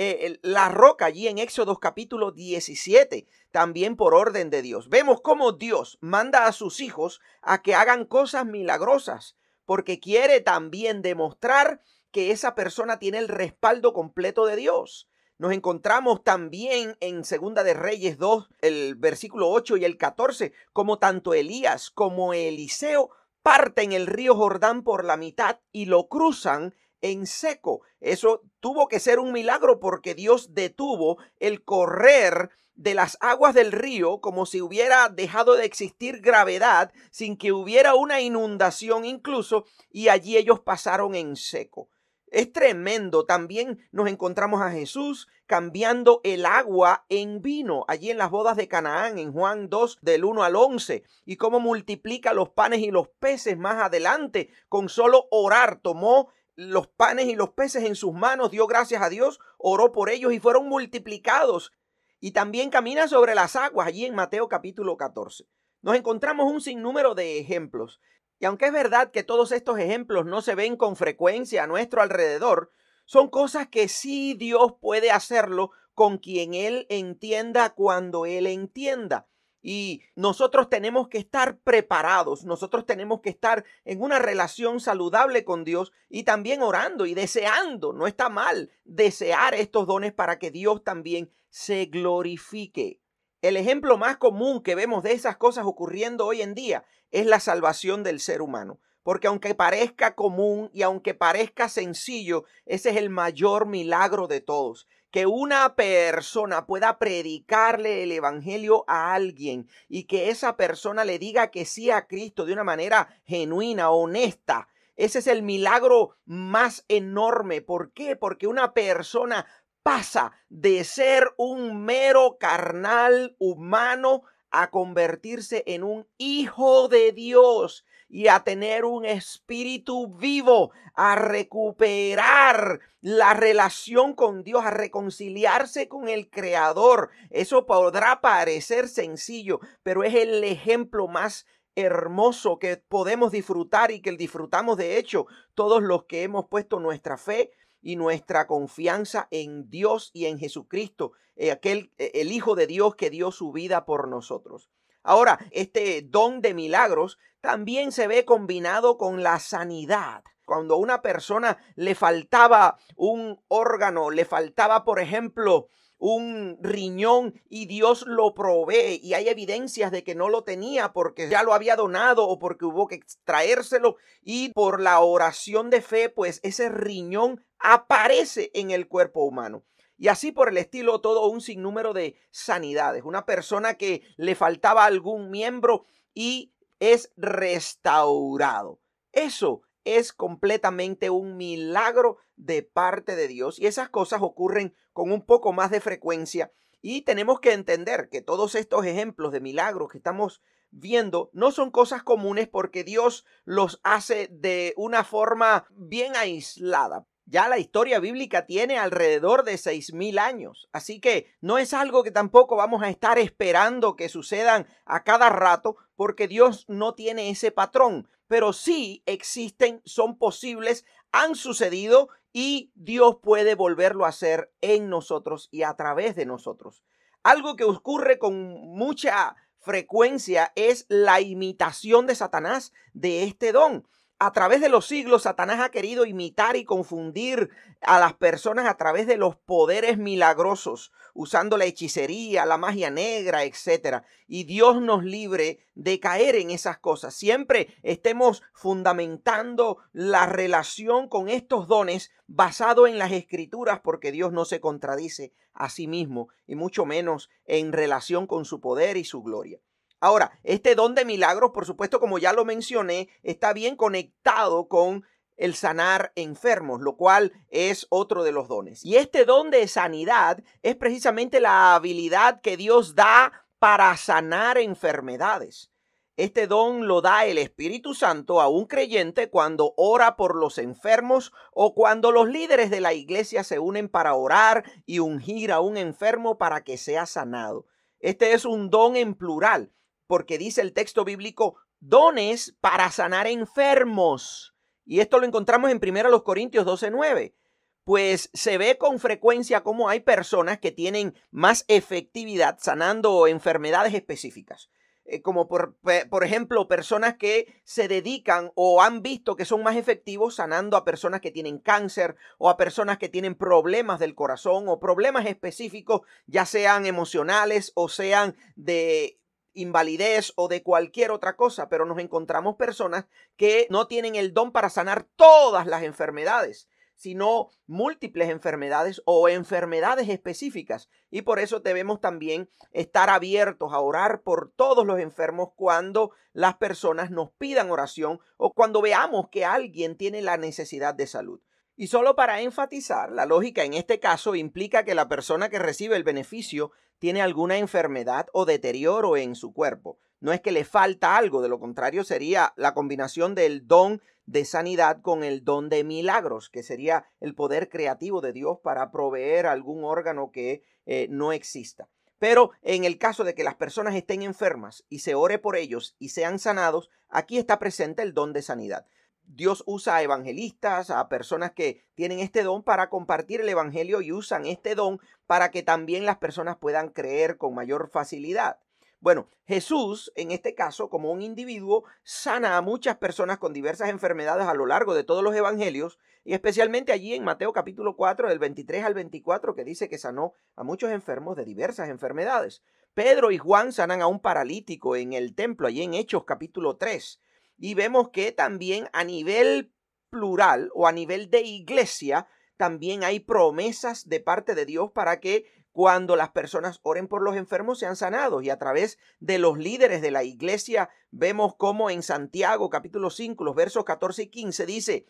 eh, 0.01 0.39
la 0.43 0.69
roca 0.69 1.07
allí 1.07 1.27
en 1.27 1.39
Éxodo 1.39 1.77
capítulo 1.81 2.31
17, 2.31 3.27
también 3.51 3.97
por 3.97 4.13
orden 4.13 4.49
de 4.49 4.61
Dios. 4.61 4.87
Vemos 4.87 5.19
cómo 5.19 5.51
Dios 5.51 5.97
manda 5.99 6.45
a 6.45 6.53
sus 6.53 6.79
hijos 6.79 7.19
a 7.41 7.61
que 7.61 7.75
hagan 7.75 8.05
cosas 8.05 8.45
milagrosas, 8.45 9.35
porque 9.65 9.99
quiere 9.99 10.39
también 10.39 11.01
demostrar 11.01 11.81
que 12.11 12.31
esa 12.31 12.55
persona 12.55 12.97
tiene 12.97 13.17
el 13.17 13.27
respaldo 13.27 13.91
completo 13.91 14.45
de 14.45 14.55
Dios. 14.55 15.09
Nos 15.37 15.51
encontramos 15.51 16.23
también 16.23 16.95
en 17.01 17.25
Segunda 17.25 17.65
de 17.65 17.73
Reyes 17.73 18.17
2, 18.17 18.47
el 18.61 18.95
versículo 18.95 19.49
8 19.49 19.75
y 19.75 19.83
el 19.83 19.97
14, 19.97 20.53
como 20.71 20.97
tanto 20.97 21.33
Elías 21.33 21.89
como 21.91 22.33
Eliseo 22.33 23.09
parten 23.41 23.91
el 23.91 24.07
río 24.07 24.33
Jordán 24.33 24.81
por 24.83 25.03
la 25.03 25.17
mitad 25.17 25.59
y 25.73 25.87
lo 25.87 26.07
cruzan 26.07 26.73
en 27.01 27.27
seco. 27.27 27.81
Eso 27.99 28.41
tuvo 28.59 28.87
que 28.87 28.99
ser 28.99 29.19
un 29.19 29.31
milagro 29.31 29.79
porque 29.79 30.15
Dios 30.15 30.53
detuvo 30.53 31.17
el 31.39 31.63
correr 31.63 32.49
de 32.75 32.93
las 32.93 33.17
aguas 33.19 33.53
del 33.53 33.73
río 33.73 34.21
como 34.21 34.45
si 34.45 34.61
hubiera 34.61 35.09
dejado 35.09 35.55
de 35.55 35.65
existir 35.65 36.21
gravedad 36.21 36.93
sin 37.11 37.37
que 37.37 37.51
hubiera 37.51 37.93
una 37.93 38.21
inundación 38.21 39.03
incluso 39.03 39.65
y 39.91 40.07
allí 40.07 40.37
ellos 40.37 40.61
pasaron 40.61 41.13
en 41.13 41.35
seco. 41.35 41.89
Es 42.31 42.51
tremendo. 42.51 43.25
También 43.25 43.79
nos 43.91 44.07
encontramos 44.07 44.61
a 44.61 44.71
Jesús 44.71 45.27
cambiando 45.45 46.21
el 46.23 46.45
agua 46.45 47.05
en 47.09 47.41
vino 47.41 47.85
allí 47.87 48.11
en 48.11 48.19
las 48.19 48.29
bodas 48.29 48.55
de 48.55 48.67
Canaán, 48.67 49.17
en 49.17 49.33
Juan 49.33 49.67
2 49.67 49.97
del 50.01 50.23
1 50.23 50.43
al 50.43 50.55
11, 50.55 51.03
y 51.25 51.37
cómo 51.37 51.59
multiplica 51.59 52.33
los 52.33 52.49
panes 52.49 52.81
y 52.81 52.91
los 52.91 53.07
peces 53.07 53.57
más 53.57 53.81
adelante 53.81 54.49
con 54.67 54.89
solo 54.89 55.27
orar. 55.31 55.79
Tomó 55.81 56.29
los 56.59 56.87
panes 56.87 57.27
y 57.27 57.35
los 57.35 57.51
peces 57.51 57.85
en 57.85 57.95
sus 57.95 58.13
manos, 58.13 58.51
dio 58.51 58.67
gracias 58.67 59.01
a 59.01 59.09
Dios, 59.09 59.39
oró 59.57 59.93
por 59.93 60.09
ellos 60.09 60.33
y 60.33 60.41
fueron 60.41 60.67
multiplicados. 60.67 61.71
Y 62.19 62.31
también 62.31 62.69
camina 62.69 63.07
sobre 63.07 63.33
las 63.33 63.55
aguas 63.55 63.87
allí 63.87 64.05
en 64.05 64.13
Mateo 64.13 64.49
capítulo 64.49 64.97
14. 64.97 65.47
Nos 65.81 65.95
encontramos 65.95 66.51
un 66.51 66.59
sinnúmero 66.59 67.15
de 67.15 67.39
ejemplos. 67.39 68.01
Y 68.39 68.45
aunque 68.45 68.65
es 68.65 68.73
verdad 68.73 69.11
que 69.11 69.23
todos 69.23 69.53
estos 69.53 69.79
ejemplos 69.79 70.25
no 70.25 70.41
se 70.41 70.53
ven 70.53 70.75
con 70.75 70.97
frecuencia 70.97 71.63
a 71.63 71.67
nuestro 71.67 72.01
alrededor, 72.01 72.73
son 73.05 73.29
cosas 73.29 73.69
que 73.69 73.87
sí 73.87 74.33
Dios 74.33 74.73
puede 74.81 75.11
hacerlo 75.11 75.71
con 75.93 76.17
quien 76.17 76.53
Él 76.53 76.87
entienda 76.89 77.69
cuando 77.69 78.25
Él 78.25 78.47
entienda. 78.47 79.27
Y 79.61 80.03
nosotros 80.15 80.69
tenemos 80.69 81.09
que 81.09 81.17
estar 81.17 81.57
preparados, 81.59 82.45
nosotros 82.45 82.85
tenemos 82.85 83.19
que 83.21 83.29
estar 83.29 83.65
en 83.83 84.01
una 84.01 84.19
relación 84.19 84.79
saludable 84.79 85.43
con 85.43 85.63
Dios 85.65 85.91
y 86.07 86.23
también 86.23 86.61
orando 86.61 87.05
y 87.05 87.13
deseando, 87.13 87.91
no 87.91 88.07
está 88.07 88.29
mal 88.29 88.71
desear 88.85 89.53
estos 89.53 89.85
dones 89.85 90.13
para 90.13 90.39
que 90.39 90.51
Dios 90.51 90.83
también 90.83 91.29
se 91.49 91.85
glorifique. 91.85 93.01
El 93.41 93.57
ejemplo 93.57 93.97
más 93.97 94.17
común 94.17 94.61
que 94.61 94.75
vemos 94.75 95.03
de 95.03 95.13
esas 95.13 95.37
cosas 95.37 95.65
ocurriendo 95.65 96.25
hoy 96.25 96.41
en 96.41 96.53
día 96.53 96.85
es 97.11 97.25
la 97.25 97.39
salvación 97.39 98.03
del 98.03 98.19
ser 98.19 98.41
humano. 98.41 98.79
Porque 99.01 99.27
aunque 99.27 99.55
parezca 99.55 100.13
común 100.13 100.69
y 100.73 100.81
aunque 100.83 101.13
parezca 101.13 101.69
sencillo, 101.69 102.43
ese 102.65 102.89
es 102.89 102.97
el 102.97 103.09
mayor 103.09 103.65
milagro 103.65 104.27
de 104.27 104.41
todos 104.41 104.87
que 105.11 105.25
una 105.25 105.75
persona 105.75 106.65
pueda 106.65 106.99
predicarle 106.99 108.03
el 108.03 108.11
Evangelio 108.11 108.85
a 108.87 109.13
alguien 109.13 109.67
y 109.87 110.03
que 110.03 110.29
esa 110.29 110.55
persona 110.55 111.05
le 111.05 111.19
diga 111.19 111.51
que 111.51 111.65
sí 111.65 111.89
a 111.89 112.07
Cristo 112.07 112.45
de 112.45 112.53
una 112.53 112.63
manera 112.63 113.09
genuina, 113.25 113.89
honesta. 113.89 114.67
Ese 114.95 115.19
es 115.19 115.27
el 115.27 115.43
milagro 115.43 116.17
más 116.25 116.85
enorme. 116.89 117.61
¿Por 117.61 117.91
qué? 117.93 118.15
Porque 118.15 118.47
una 118.47 118.73
persona 118.73 119.45
pasa 119.81 120.33
de 120.49 120.83
ser 120.83 121.33
un 121.37 121.85
mero 121.85 122.37
carnal 122.39 123.35
humano 123.39 124.23
a 124.51 124.69
convertirse 124.71 125.63
en 125.67 125.83
un 125.83 126.07
hijo 126.17 126.87
de 126.87 127.11
Dios 127.11 127.85
y 128.09 128.27
a 128.27 128.43
tener 128.43 128.85
un 128.85 129.05
espíritu 129.05 130.07
vivo, 130.15 130.71
a 130.95 131.15
recuperar 131.15 132.79
la 133.01 133.35
relación 133.35 134.13
con 134.13 134.43
Dios, 134.43 134.65
a 134.65 134.71
reconciliarse 134.71 135.87
con 135.87 136.09
el 136.09 136.29
Creador. 136.29 137.11
Eso 137.29 137.67
podrá 137.67 138.19
parecer 138.19 138.89
sencillo, 138.89 139.59
pero 139.83 140.03
es 140.03 140.15
el 140.15 140.43
ejemplo 140.43 141.07
más 141.07 141.45
hermoso 141.75 142.57
que 142.57 142.77
podemos 142.77 143.31
disfrutar 143.31 143.91
y 143.91 144.01
que 144.01 144.11
disfrutamos 144.11 144.75
de 144.77 144.97
hecho 144.97 145.27
todos 145.53 145.81
los 145.81 146.05
que 146.05 146.23
hemos 146.23 146.47
puesto 146.47 146.79
nuestra 146.79 147.17
fe 147.17 147.51
y 147.81 147.95
nuestra 147.95 148.47
confianza 148.47 149.27
en 149.31 149.69
Dios 149.69 150.09
y 150.13 150.25
en 150.25 150.39
Jesucristo, 150.39 151.13
eh, 151.35 151.51
aquel 151.51 151.91
eh, 151.97 152.11
el 152.15 152.31
Hijo 152.31 152.55
de 152.55 152.67
Dios 152.67 152.95
que 152.95 153.09
dio 153.09 153.31
su 153.31 153.51
vida 153.51 153.85
por 153.85 154.07
nosotros. 154.07 154.69
Ahora, 155.03 155.39
este 155.51 156.01
don 156.01 156.41
de 156.41 156.53
milagros 156.53 157.17
también 157.41 157.91
se 157.91 158.07
ve 158.07 158.25
combinado 158.25 158.97
con 158.97 159.23
la 159.23 159.39
sanidad. 159.39 160.23
cuando 160.45 160.73
a 160.73 160.77
una 160.77 161.03
persona 161.03 161.59
le 161.75 161.93
faltaba 161.93 162.79
un 162.95 163.39
órgano, 163.49 164.09
le 164.09 164.25
faltaba, 164.25 164.83
por 164.83 164.99
ejemplo, 164.99 165.67
un 165.99 166.57
riñón 166.61 167.39
y 167.49 167.67
Dios 167.67 168.05
lo 168.07 168.33
provee 168.33 168.99
y 169.03 169.13
hay 169.13 169.27
evidencias 169.27 169.91
de 169.91 170.03
que 170.03 170.15
no 170.15 170.29
lo 170.29 170.43
tenía 170.43 170.91
porque 170.91 171.29
ya 171.29 171.43
lo 171.43 171.53
había 171.53 171.75
donado 171.75 172.27
o 172.27 172.39
porque 172.39 172.65
hubo 172.65 172.87
que 172.87 172.95
extraérselo 172.95 173.97
y 174.23 174.49
por 174.53 174.81
la 174.81 175.01
oración 175.01 175.69
de 175.69 175.81
fe 175.81 176.09
pues 176.09 176.39
ese 176.41 176.69
riñón 176.69 177.45
aparece 177.59 178.49
en 178.53 178.71
el 178.71 178.87
cuerpo 178.87 179.25
humano. 179.25 179.65
Y 179.97 180.07
así 180.07 180.31
por 180.31 180.47
el 180.47 180.57
estilo 180.57 181.01
todo 181.01 181.27
un 181.27 181.41
sinnúmero 181.41 181.93
de 181.93 182.15
sanidades. 182.31 183.03
Una 183.03 183.25
persona 183.25 183.73
que 183.73 184.01
le 184.15 184.33
faltaba 184.33 184.85
algún 184.85 185.29
miembro 185.29 185.85
y 186.13 186.53
es 186.79 187.11
restaurado. 187.17 188.79
Eso 189.11 189.61
es 189.83 190.13
completamente 190.13 191.09
un 191.09 191.37
milagro 191.37 192.17
de 192.35 192.63
parte 192.63 193.15
de 193.15 193.27
Dios 193.27 193.59
y 193.59 193.67
esas 193.67 193.89
cosas 193.89 194.21
ocurren 194.21 194.75
con 194.93 195.11
un 195.11 195.25
poco 195.25 195.53
más 195.53 195.71
de 195.71 195.81
frecuencia 195.81 196.51
y 196.81 197.01
tenemos 197.01 197.39
que 197.39 197.53
entender 197.53 198.09
que 198.09 198.21
todos 198.21 198.55
estos 198.55 198.85
ejemplos 198.85 199.31
de 199.31 199.41
milagros 199.41 199.89
que 199.91 199.97
estamos 199.97 200.41
viendo 200.71 201.29
no 201.33 201.51
son 201.51 201.71
cosas 201.71 202.03
comunes 202.03 202.47
porque 202.47 202.83
Dios 202.83 203.25
los 203.43 203.79
hace 203.83 204.27
de 204.31 204.73
una 204.77 205.03
forma 205.03 205.65
bien 205.71 206.15
aislada. 206.15 207.05
Ya 207.31 207.47
la 207.47 207.59
historia 207.59 207.99
bíblica 207.99 208.47
tiene 208.47 208.79
alrededor 208.79 209.43
de 209.43 209.59
seis 209.59 209.93
mil 209.93 210.17
años, 210.17 210.67
así 210.71 210.99
que 210.99 211.27
no 211.41 211.59
es 211.59 211.75
algo 211.75 212.01
que 212.01 212.09
tampoco 212.09 212.55
vamos 212.55 212.81
a 212.81 212.89
estar 212.89 213.19
esperando 213.19 213.95
que 213.95 214.09
sucedan 214.09 214.65
a 214.83 215.03
cada 215.03 215.29
rato, 215.29 215.75
porque 215.95 216.27
Dios 216.27 216.65
no 216.67 216.95
tiene 216.95 217.29
ese 217.29 217.51
patrón, 217.51 218.09
pero 218.27 218.51
sí 218.51 219.03
existen, 219.05 219.83
son 219.85 220.17
posibles, 220.17 220.85
han 221.11 221.35
sucedido 221.35 222.09
y 222.33 222.71
Dios 222.73 223.17
puede 223.21 223.53
volverlo 223.53 224.05
a 224.05 224.09
hacer 224.09 224.51
en 224.61 224.89
nosotros 224.89 225.49
y 225.51 225.61
a 225.61 225.75
través 225.75 226.15
de 226.15 226.25
nosotros. 226.25 226.83
Algo 227.21 227.55
que 227.55 227.63
ocurre 227.63 228.17
con 228.17 228.53
mucha 228.75 229.35
frecuencia 229.59 230.51
es 230.55 230.87
la 230.89 231.21
imitación 231.21 232.07
de 232.07 232.15
Satanás 232.15 232.73
de 232.93 233.21
este 233.21 233.51
don 233.51 233.87
a 234.19 234.33
través 234.33 234.59
de 234.59 234.67
los 234.67 234.85
siglos, 234.85 235.23
Satanás 235.23 235.61
ha 235.61 235.69
querido 235.69 236.05
imitar 236.05 236.57
y 236.57 236.65
confundir 236.65 237.49
a 237.81 237.99
las 237.99 238.13
personas 238.13 238.67
a 238.67 238.75
través 238.75 239.07
de 239.07 239.15
los 239.15 239.37
poderes 239.37 239.97
milagrosos, 239.97 240.91
usando 241.13 241.55
la 241.55 241.63
hechicería, 241.63 242.45
la 242.45 242.57
magia 242.57 242.89
negra, 242.89 243.45
etc. 243.45 244.03
Y 244.27 244.43
Dios 244.43 244.81
nos 244.81 245.05
libre 245.05 245.59
de 245.73 246.01
caer 246.01 246.35
en 246.35 246.51
esas 246.51 246.79
cosas. 246.79 247.15
Siempre 247.15 247.77
estemos 247.81 248.43
fundamentando 248.53 249.77
la 249.93 250.25
relación 250.25 251.07
con 251.07 251.29
estos 251.29 251.69
dones 251.69 252.11
basado 252.27 252.87
en 252.87 252.97
las 252.97 253.13
escrituras, 253.13 253.79
porque 253.79 254.11
Dios 254.11 254.33
no 254.33 254.43
se 254.43 254.59
contradice 254.59 255.31
a 255.53 255.69
sí 255.69 255.87
mismo, 255.87 256.27
y 256.45 256.55
mucho 256.55 256.85
menos 256.85 257.29
en 257.45 257.71
relación 257.71 258.27
con 258.27 258.43
su 258.43 258.59
poder 258.59 258.97
y 258.97 259.05
su 259.05 259.23
gloria. 259.23 259.61
Ahora, 260.01 260.31
este 260.43 260.75
don 260.75 260.95
de 260.95 261.03
milagros, 261.03 261.51
por 261.51 261.65
supuesto, 261.65 261.99
como 261.99 262.19
ya 262.19 262.31
lo 262.31 262.45
mencioné, 262.45 263.09
está 263.21 263.51
bien 263.51 263.75
conectado 263.75 264.67
con 264.67 265.05
el 265.35 265.55
sanar 265.55 266.11
enfermos, 266.15 266.81
lo 266.81 266.95
cual 266.95 267.33
es 267.49 267.87
otro 267.89 268.23
de 268.23 268.31
los 268.31 268.47
dones. 268.47 268.85
Y 268.85 268.97
este 268.97 269.25
don 269.25 269.51
de 269.51 269.67
sanidad 269.67 270.43
es 270.63 270.75
precisamente 270.75 271.39
la 271.39 271.75
habilidad 271.75 272.41
que 272.41 272.57
Dios 272.57 272.95
da 272.95 273.45
para 273.57 273.95
sanar 273.97 274.57
enfermedades. 274.57 275.71
Este 276.15 276.47
don 276.47 276.87
lo 276.87 277.01
da 277.01 277.25
el 277.25 277.37
Espíritu 277.37 277.93
Santo 277.93 278.41
a 278.41 278.49
un 278.49 278.65
creyente 278.65 279.29
cuando 279.29 279.73
ora 279.77 280.17
por 280.17 280.35
los 280.35 280.57
enfermos 280.57 281.31
o 281.53 281.73
cuando 281.73 282.11
los 282.11 282.27
líderes 282.27 282.69
de 282.69 282.81
la 282.81 282.93
iglesia 282.93 283.45
se 283.45 283.59
unen 283.59 283.87
para 283.87 284.15
orar 284.15 284.65
y 284.85 284.99
ungir 284.99 285.53
a 285.53 285.61
un 285.61 285.77
enfermo 285.77 286.37
para 286.37 286.61
que 286.65 286.77
sea 286.77 287.05
sanado. 287.05 287.65
Este 288.01 288.33
es 288.33 288.43
un 288.43 288.69
don 288.69 288.97
en 288.97 289.15
plural 289.15 289.71
porque 290.09 290.39
dice 290.39 290.61
el 290.61 290.73
texto 290.73 291.05
bíblico, 291.05 291.57
dones 291.79 292.57
para 292.61 292.89
sanar 292.89 293.27
enfermos. 293.27 294.55
Y 294.83 295.01
esto 295.01 295.19
lo 295.19 295.27
encontramos 295.27 295.69
en 295.69 295.79
1 295.79 296.23
Corintios 296.23 296.65
12:9. 296.65 297.35
Pues 297.83 298.31
se 298.33 298.57
ve 298.57 298.79
con 298.79 298.97
frecuencia 298.97 299.61
cómo 299.61 299.87
hay 299.87 299.99
personas 299.99 300.57
que 300.57 300.71
tienen 300.71 301.13
más 301.29 301.63
efectividad 301.67 302.57
sanando 302.59 303.27
enfermedades 303.27 303.93
específicas. 303.93 304.71
Eh, 305.05 305.21
como 305.21 305.47
por, 305.47 305.77
por 306.09 306.23
ejemplo 306.23 306.67
personas 306.67 307.15
que 307.15 307.61
se 307.63 307.87
dedican 307.87 308.51
o 308.55 308.81
han 308.81 309.03
visto 309.03 309.35
que 309.35 309.45
son 309.45 309.61
más 309.61 309.75
efectivos 309.75 310.33
sanando 310.33 310.75
a 310.75 310.85
personas 310.85 311.21
que 311.21 311.29
tienen 311.29 311.59
cáncer 311.59 312.15
o 312.39 312.49
a 312.49 312.57
personas 312.57 312.97
que 312.97 313.09
tienen 313.09 313.35
problemas 313.35 313.99
del 313.99 314.15
corazón 314.15 314.69
o 314.69 314.79
problemas 314.79 315.27
específicos, 315.27 316.01
ya 316.25 316.47
sean 316.47 316.87
emocionales 316.87 317.73
o 317.75 317.89
sean 317.89 318.35
de 318.55 319.19
invalidez 319.61 320.33
o 320.35 320.47
de 320.47 320.63
cualquier 320.63 321.11
otra 321.11 321.35
cosa, 321.35 321.69
pero 321.69 321.85
nos 321.85 321.99
encontramos 321.99 322.55
personas 322.55 323.05
que 323.37 323.67
no 323.69 323.87
tienen 323.87 324.15
el 324.15 324.33
don 324.33 324.51
para 324.51 324.69
sanar 324.69 325.07
todas 325.15 325.67
las 325.67 325.83
enfermedades, 325.83 326.67
sino 326.95 327.49
múltiples 327.65 328.29
enfermedades 328.29 329.01
o 329.05 329.29
enfermedades 329.29 330.09
específicas. 330.09 330.89
Y 331.09 331.21
por 331.21 331.39
eso 331.39 331.61
debemos 331.61 332.01
también 332.01 332.49
estar 332.71 333.09
abiertos 333.09 333.71
a 333.71 333.79
orar 333.79 334.21
por 334.21 334.51
todos 334.51 334.85
los 334.85 334.99
enfermos 334.99 335.49
cuando 335.55 336.11
las 336.33 336.57
personas 336.57 337.09
nos 337.09 337.31
pidan 337.31 337.71
oración 337.71 338.19
o 338.37 338.53
cuando 338.53 338.81
veamos 338.81 339.29
que 339.29 339.45
alguien 339.45 339.95
tiene 339.95 340.21
la 340.21 340.37
necesidad 340.37 340.93
de 340.93 341.07
salud. 341.07 341.39
Y 341.77 341.87
solo 341.87 342.17
para 342.17 342.41
enfatizar, 342.41 343.09
la 343.09 343.25
lógica 343.25 343.63
en 343.63 343.73
este 343.73 344.01
caso 344.01 344.35
implica 344.35 344.83
que 344.83 344.95
la 344.95 345.07
persona 345.07 345.47
que 345.47 345.59
recibe 345.59 345.95
el 345.95 346.03
beneficio 346.03 346.73
tiene 346.99 347.21
alguna 347.21 347.57
enfermedad 347.57 348.27
o 348.33 348.45
deterioro 348.45 349.17
en 349.17 349.35
su 349.35 349.53
cuerpo. 349.53 349.97
No 350.19 350.33
es 350.33 350.41
que 350.41 350.51
le 350.51 350.65
falta 350.65 351.15
algo, 351.17 351.41
de 351.41 351.49
lo 351.49 351.59
contrario 351.59 352.03
sería 352.03 352.53
la 352.57 352.73
combinación 352.73 353.35
del 353.35 353.67
don 353.67 354.01
de 354.25 354.45
sanidad 354.45 355.01
con 355.01 355.23
el 355.23 355.43
don 355.43 355.69
de 355.69 355.83
milagros, 355.83 356.49
que 356.49 356.61
sería 356.61 357.05
el 357.19 357.33
poder 357.33 357.69
creativo 357.69 358.21
de 358.21 358.33
Dios 358.33 358.59
para 358.61 358.91
proveer 358.91 359.47
algún 359.47 359.83
órgano 359.83 360.31
que 360.31 360.63
eh, 360.85 361.07
no 361.09 361.31
exista. 361.31 361.89
Pero 362.19 362.51
en 362.61 362.83
el 362.83 362.99
caso 362.99 363.23
de 363.23 363.33
que 363.33 363.45
las 363.45 363.55
personas 363.55 363.95
estén 363.95 364.21
enfermas 364.21 364.85
y 364.89 364.99
se 364.99 365.15
ore 365.15 365.39
por 365.39 365.55
ellos 365.55 365.95
y 365.99 366.09
sean 366.09 366.37
sanados, 366.37 366.89
aquí 367.07 367.37
está 367.37 367.57
presente 367.57 368.03
el 368.03 368.13
don 368.13 368.33
de 368.33 368.41
sanidad. 368.41 368.85
Dios 369.31 369.63
usa 369.67 369.95
a 369.95 370.01
evangelistas, 370.01 370.89
a 370.89 371.07
personas 371.07 371.51
que 371.51 371.83
tienen 371.93 372.19
este 372.19 372.41
don 372.41 372.63
para 372.63 372.89
compartir 372.89 373.41
el 373.41 373.49
evangelio 373.49 374.01
y 374.01 374.11
usan 374.11 374.47
este 374.47 374.73
don 374.73 374.99
para 375.27 375.51
que 375.51 375.61
también 375.61 376.03
las 376.03 376.17
personas 376.17 376.57
puedan 376.57 376.89
creer 376.89 377.37
con 377.37 377.53
mayor 377.53 377.91
facilidad. 377.91 378.57
Bueno, 378.99 379.27
Jesús, 379.45 380.11
en 380.15 380.31
este 380.31 380.55
caso, 380.55 380.89
como 380.89 381.11
un 381.11 381.21
individuo, 381.21 381.83
sana 382.01 382.57
a 382.57 382.61
muchas 382.61 382.97
personas 382.97 383.37
con 383.37 383.53
diversas 383.53 383.89
enfermedades 383.89 384.47
a 384.47 384.55
lo 384.55 384.65
largo 384.65 384.95
de 384.95 385.03
todos 385.03 385.23
los 385.23 385.35
evangelios, 385.35 385.99
y 386.25 386.33
especialmente 386.33 386.91
allí 386.91 387.13
en 387.13 387.23
Mateo 387.23 387.53
capítulo 387.53 387.95
4, 387.95 388.29
del 388.29 388.39
23 388.39 388.83
al 388.83 388.95
24, 388.95 389.53
que 389.53 389.63
dice 389.63 389.89
que 389.89 389.99
sanó 389.99 390.33
a 390.55 390.63
muchos 390.63 390.89
enfermos 390.89 391.37
de 391.37 391.45
diversas 391.45 391.89
enfermedades. 391.89 392.63
Pedro 392.95 393.29
y 393.29 393.37
Juan 393.37 393.73
sanan 393.73 394.01
a 394.01 394.07
un 394.07 394.19
paralítico 394.19 394.95
en 394.95 395.13
el 395.13 395.35
templo, 395.35 395.67
allí 395.67 395.83
en 395.83 395.93
Hechos 395.93 396.25
capítulo 396.25 396.77
3 396.77 397.21
y 397.59 397.73
vemos 397.73 398.09
que 398.09 398.31
también 398.31 398.89
a 398.93 399.03
nivel 399.03 399.73
plural 400.09 400.71
o 400.73 400.87
a 400.87 400.91
nivel 400.91 401.29
de 401.29 401.41
iglesia, 401.41 402.27
también 402.57 403.03
hay 403.03 403.19
promesas 403.19 404.07
de 404.07 404.19
parte 404.19 404.55
de 404.55 404.65
Dios 404.65 404.91
para 404.91 405.19
que 405.19 405.45
cuando 405.71 406.15
las 406.15 406.29
personas 406.31 406.79
oren 406.83 407.07
por 407.07 407.21
los 407.21 407.35
enfermos 407.35 407.79
sean 407.79 407.95
sanados. 407.95 408.43
Y 408.43 408.49
a 408.49 408.57
través 408.57 408.97
de 409.19 409.37
los 409.37 409.57
líderes 409.57 410.01
de 410.01 410.11
la 410.11 410.23
iglesia 410.23 410.89
vemos 411.11 411.55
como 411.55 411.89
en 411.89 412.01
Santiago 412.01 412.69
capítulo 412.69 413.09
5, 413.09 413.43
los 413.43 413.55
versos 413.55 413.83
14 413.83 414.23
y 414.23 414.27
15 414.27 414.65
dice, 414.65 415.05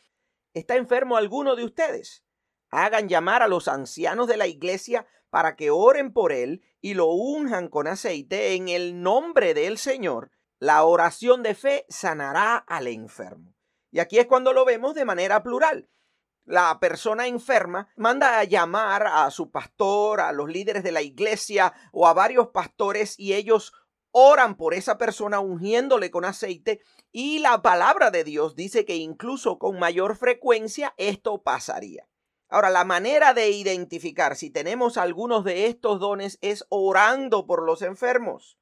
¿está 0.53 0.75
enfermo 0.75 1.17
alguno 1.17 1.55
de 1.55 1.65
ustedes? 1.65 2.23
Hagan 2.71 3.09
llamar 3.09 3.41
a 3.41 3.47
los 3.47 3.67
ancianos 3.67 4.27
de 4.27 4.37
la 4.37 4.47
iglesia 4.47 5.07
para 5.29 5.55
que 5.55 5.71
oren 5.71 6.11
por 6.11 6.31
él 6.31 6.63
y 6.81 6.93
lo 6.93 7.07
unjan 7.07 7.67
con 7.67 7.87
aceite 7.87 8.53
en 8.53 8.69
el 8.69 9.01
nombre 9.01 9.53
del 9.53 9.77
Señor 9.77 10.31
la 10.59 10.83
oración 10.83 11.41
de 11.41 11.55
fe 11.55 11.85
sanará 11.87 12.57
al 12.57 12.87
enfermo. 12.87 13.55
Y 13.91 13.99
aquí 13.99 14.19
es 14.19 14.27
cuando 14.27 14.51
lo 14.51 14.65
vemos 14.65 14.93
de 14.93 15.05
manera 15.05 15.41
plural. 15.41 15.89
La 16.43 16.79
persona 16.79 17.27
enferma 17.27 17.87
manda 17.95 18.39
a 18.39 18.43
llamar 18.43 19.07
a 19.07 19.29
su 19.31 19.51
pastor, 19.51 20.19
a 20.19 20.31
los 20.31 20.49
líderes 20.49 20.83
de 20.83 20.91
la 20.91 21.01
iglesia 21.01 21.73
o 21.91 22.07
a 22.07 22.13
varios 22.13 22.49
pastores 22.49 23.17
y 23.17 23.33
ellos 23.33 23.73
oran 24.11 24.55
por 24.55 24.73
esa 24.73 24.97
persona 24.97 25.39
ungiéndole 25.39 26.11
con 26.11 26.25
aceite 26.25 26.81
y 27.11 27.39
la 27.39 27.61
palabra 27.61 28.11
de 28.11 28.23
Dios 28.23 28.55
dice 28.55 28.83
que 28.83 28.95
incluso 28.95 29.59
con 29.59 29.79
mayor 29.79 30.17
frecuencia 30.17 30.93
esto 30.97 31.41
pasaría. 31.41 32.09
Ahora, 32.49 32.71
la 32.71 32.83
manera 32.83 33.35
de 33.35 33.51
identificar 33.51 34.35
si 34.35 34.49
tenemos 34.49 34.97
algunos 34.97 35.43
de 35.43 35.67
estos 35.67 35.99
dones 35.99 36.39
es 36.41 36.65
orando 36.69 37.45
por 37.45 37.63
los 37.63 37.83
enfermos 37.83 38.59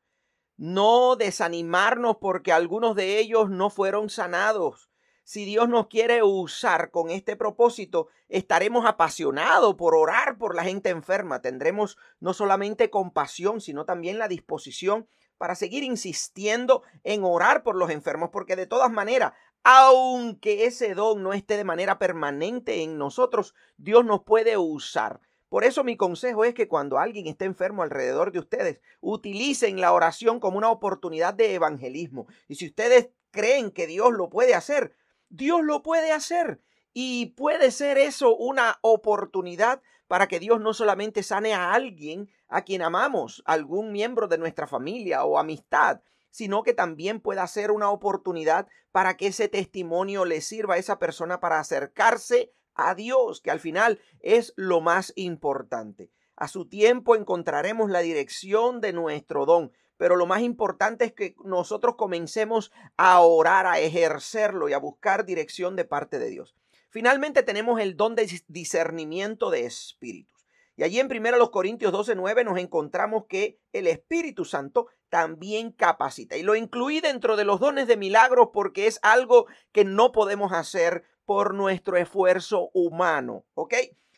no 0.57 1.15
desanimarnos 1.15 2.17
porque 2.17 2.51
algunos 2.51 2.95
de 2.95 3.19
ellos 3.19 3.49
no 3.49 3.69
fueron 3.69 4.09
sanados, 4.09 4.89
si 5.27 5.43
Dios 5.43 5.67
nos 5.67 5.87
quiere 5.87 6.23
usar 6.23 6.89
con 6.89 7.09
este 7.09 7.35
propósito, 7.35 8.07
estaremos 8.29 8.85
apasionados 8.85 9.75
por 9.75 9.93
orar 9.93 10.37
por 10.37 10.55
la 10.55 10.63
gente 10.63 10.89
enferma. 10.89 11.41
Tendremos 11.41 11.97
no 12.21 12.33
solamente 12.33 12.89
compasión, 12.89 13.59
sino 13.59 13.83
también 13.83 14.19
la 14.19 14.29
disposición 14.29 15.09
para 15.37 15.55
seguir 15.55 15.83
insistiendo 15.83 16.81
en 17.03 17.25
orar 17.25 17.63
por 17.63 17.75
los 17.75 17.89
enfermos, 17.89 18.29
porque 18.31 18.55
de 18.55 18.67
todas 18.67 18.89
maneras, 18.89 19.33
aunque 19.65 20.63
ese 20.63 20.93
don 20.95 21.21
no 21.23 21.33
esté 21.33 21.57
de 21.57 21.65
manera 21.65 21.99
permanente 21.99 22.81
en 22.81 22.97
nosotros, 22.97 23.53
Dios 23.75 24.05
nos 24.05 24.23
puede 24.23 24.55
usar. 24.55 25.19
Por 25.49 25.63
eso 25.63 25.83
mi 25.83 25.95
consejo 25.95 26.43
es 26.43 26.53
que 26.53 26.67
cuando 26.67 26.97
alguien 26.97 27.27
esté 27.27 27.45
enfermo 27.45 27.81
alrededor 27.81 28.31
de 28.31 28.39
ustedes, 28.39 28.81
utilicen 28.99 29.79
la 29.79 29.93
oración 29.93 30.39
como 30.39 30.57
una 30.57 30.69
oportunidad 30.69 31.33
de 31.33 31.53
evangelismo. 31.53 32.27
Y 32.47 32.55
si 32.55 32.67
ustedes 32.67 33.09
creen 33.31 33.71
que 33.71 33.87
Dios 33.87 34.11
lo 34.11 34.29
puede 34.29 34.55
hacer, 34.55 34.93
Dios 35.29 35.63
lo 35.63 35.83
puede 35.83 36.11
hacer. 36.11 36.61
Y 36.93 37.27
puede 37.37 37.71
ser 37.71 37.97
eso 37.97 38.35
una 38.35 38.79
oportunidad 38.81 39.81
para 40.07 40.27
que 40.27 40.39
Dios 40.39 40.59
no 40.59 40.73
solamente 40.73 41.23
sane 41.23 41.53
a 41.53 41.73
alguien 41.73 42.29
a 42.47 42.63
quien 42.63 42.81
amamos, 42.81 43.43
algún 43.45 43.91
miembro 43.91 44.27
de 44.27 44.37
nuestra 44.37 44.67
familia 44.67 45.23
o 45.23 45.37
amistad, 45.37 46.01
sino 46.31 46.63
que 46.63 46.73
también 46.73 47.19
pueda 47.19 47.45
ser 47.47 47.71
una 47.71 47.89
oportunidad 47.89 48.67
para 48.91 49.17
que 49.17 49.27
ese 49.27 49.47
testimonio 49.47 50.25
le 50.25 50.41
sirva 50.41 50.75
a 50.75 50.77
esa 50.77 50.97
persona 50.97 51.39
para 51.39 51.59
acercarse 51.59 52.51
a 52.77 52.95
Dios, 52.95 53.41
que 53.41 53.51
al 53.51 53.59
final 53.59 53.99
es 54.21 54.53
lo 54.55 54.81
más 54.81 55.11
importante. 55.15 56.11
A 56.35 56.47
su 56.47 56.69
tiempo 56.69 57.15
encontraremos 57.15 57.89
la 57.89 57.99
dirección 57.99 58.79
de 58.79 58.93
nuestro 58.93 59.45
don, 59.45 59.71
pero 59.97 60.15
lo 60.15 60.27
más 60.27 60.41
importante 60.41 61.05
es 61.05 61.13
que 61.13 61.35
nosotros 61.43 61.95
comencemos 61.95 62.71
a 62.95 63.19
orar, 63.21 63.65
a 63.65 63.79
ejercerlo 63.79 64.69
y 64.69 64.73
a 64.73 64.77
buscar 64.77 65.25
dirección 65.25 65.75
de 65.75 65.85
parte 65.85 66.19
de 66.19 66.29
Dios. 66.29 66.55
Finalmente 66.89 67.43
tenemos 67.43 67.81
el 67.81 67.97
don 67.97 68.15
de 68.15 68.41
discernimiento 68.47 69.49
de 69.49 69.65
espíritus. 69.65 70.37
Y 70.77 70.83
allí 70.83 70.99
en 70.99 71.11
1 71.11 71.51
Corintios 71.51 71.91
12, 71.91 72.15
9 72.15 72.43
nos 72.43 72.59
encontramos 72.59 73.25
que 73.27 73.59
el 73.73 73.87
Espíritu 73.87 74.45
Santo 74.45 74.87
también 75.09 75.71
capacita. 75.71 76.37
Y 76.37 76.43
lo 76.43 76.55
incluí 76.55 76.99
dentro 76.99 77.35
de 77.35 77.45
los 77.45 77.59
dones 77.59 77.87
de 77.87 77.97
milagros 77.97 78.49
porque 78.53 78.85
es 78.85 78.99
algo 79.01 79.47
que 79.71 79.85
no 79.85 80.11
podemos 80.11 80.53
hacer 80.53 81.03
por 81.27 81.53
nuestro 81.53 81.97
esfuerzo 81.97 82.71
humano. 82.73 83.45
¿Ok? 83.53 83.73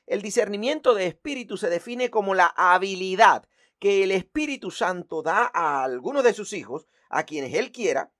El 0.05 0.21
discernimiento 0.21 0.93
de 0.93 1.07
espíritu 1.07 1.57
se 1.57 1.69
define 1.69 2.11
como 2.11 2.35
la 2.35 2.53
habilidad 2.55 3.49
que 3.79 4.03
el 4.03 4.11
Espíritu 4.11 4.69
Santo 4.69 5.23
da 5.23 5.49
a 5.53 5.83
algunos 5.83 6.23
de 6.23 6.33
sus 6.33 6.53
hijos, 6.53 6.85
a 7.09 7.23
quienes 7.23 7.55
Él 7.55 7.71
quiera, 7.71 8.11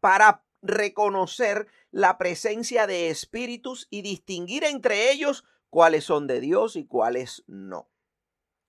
para 0.00 0.44
reconocer 0.60 1.68
la 1.92 2.18
presencia 2.18 2.86
de 2.86 3.10
espíritus 3.10 3.86
y 3.90 4.02
distinguir 4.02 4.64
entre 4.64 5.12
ellos 5.12 5.44
cuáles 5.70 6.04
son 6.04 6.26
de 6.26 6.40
Dios 6.40 6.74
y 6.74 6.84
cuáles 6.84 7.44
no. 7.46 7.88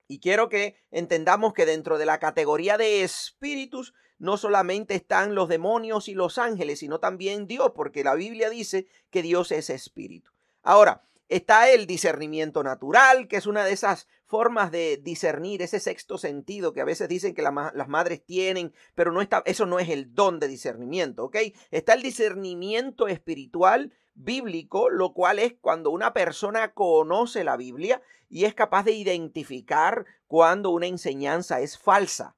Y 0.07 0.19
quiero 0.19 0.49
que 0.49 0.75
entendamos 0.91 1.53
que 1.53 1.65
dentro 1.65 1.97
de 1.97 2.05
la 2.05 2.19
categoría 2.19 2.77
de 2.77 3.03
espíritus 3.03 3.93
no 4.19 4.37
solamente 4.37 4.95
están 4.95 5.35
los 5.35 5.49
demonios 5.49 6.07
y 6.07 6.13
los 6.13 6.37
ángeles, 6.37 6.79
sino 6.79 6.99
también 6.99 7.47
Dios, 7.47 7.71
porque 7.75 8.03
la 8.03 8.15
Biblia 8.15 8.49
dice 8.49 8.87
que 9.09 9.21
Dios 9.21 9.51
es 9.51 9.69
espíritu. 9.69 10.31
Ahora, 10.63 11.07
Está 11.29 11.69
el 11.69 11.87
discernimiento 11.87 12.63
natural, 12.63 13.27
que 13.27 13.35
es 13.35 13.47
una 13.47 13.65
de 13.65 13.73
esas 13.73 14.07
formas 14.27 14.71
de 14.71 14.95
discernir, 14.95 15.61
ese 15.61 15.81
sexto 15.81 16.17
sentido 16.17 16.71
que 16.71 16.79
a 16.79 16.85
veces 16.85 17.09
dicen 17.09 17.35
que 17.35 17.41
las 17.41 17.87
madres 17.89 18.25
tienen, 18.25 18.73
pero 18.95 19.11
no 19.11 19.21
está, 19.21 19.43
eso 19.45 19.65
no 19.65 19.79
es 19.79 19.89
el 19.89 20.13
don 20.15 20.39
de 20.39 20.47
discernimiento, 20.47 21.25
¿ok? 21.25 21.35
Está 21.69 21.93
el 21.95 22.01
discernimiento 22.01 23.09
espiritual 23.09 23.91
bíblico, 24.13 24.89
lo 24.89 25.13
cual 25.13 25.39
es 25.39 25.55
cuando 25.59 25.91
una 25.91 26.13
persona 26.13 26.73
conoce 26.73 27.43
la 27.43 27.57
Biblia 27.57 28.01
y 28.29 28.45
es 28.45 28.53
capaz 28.53 28.83
de 28.83 28.93
identificar 28.93 30.05
cuando 30.27 30.69
una 30.69 30.87
enseñanza 30.87 31.59
es 31.59 31.77
falsa. 31.77 32.36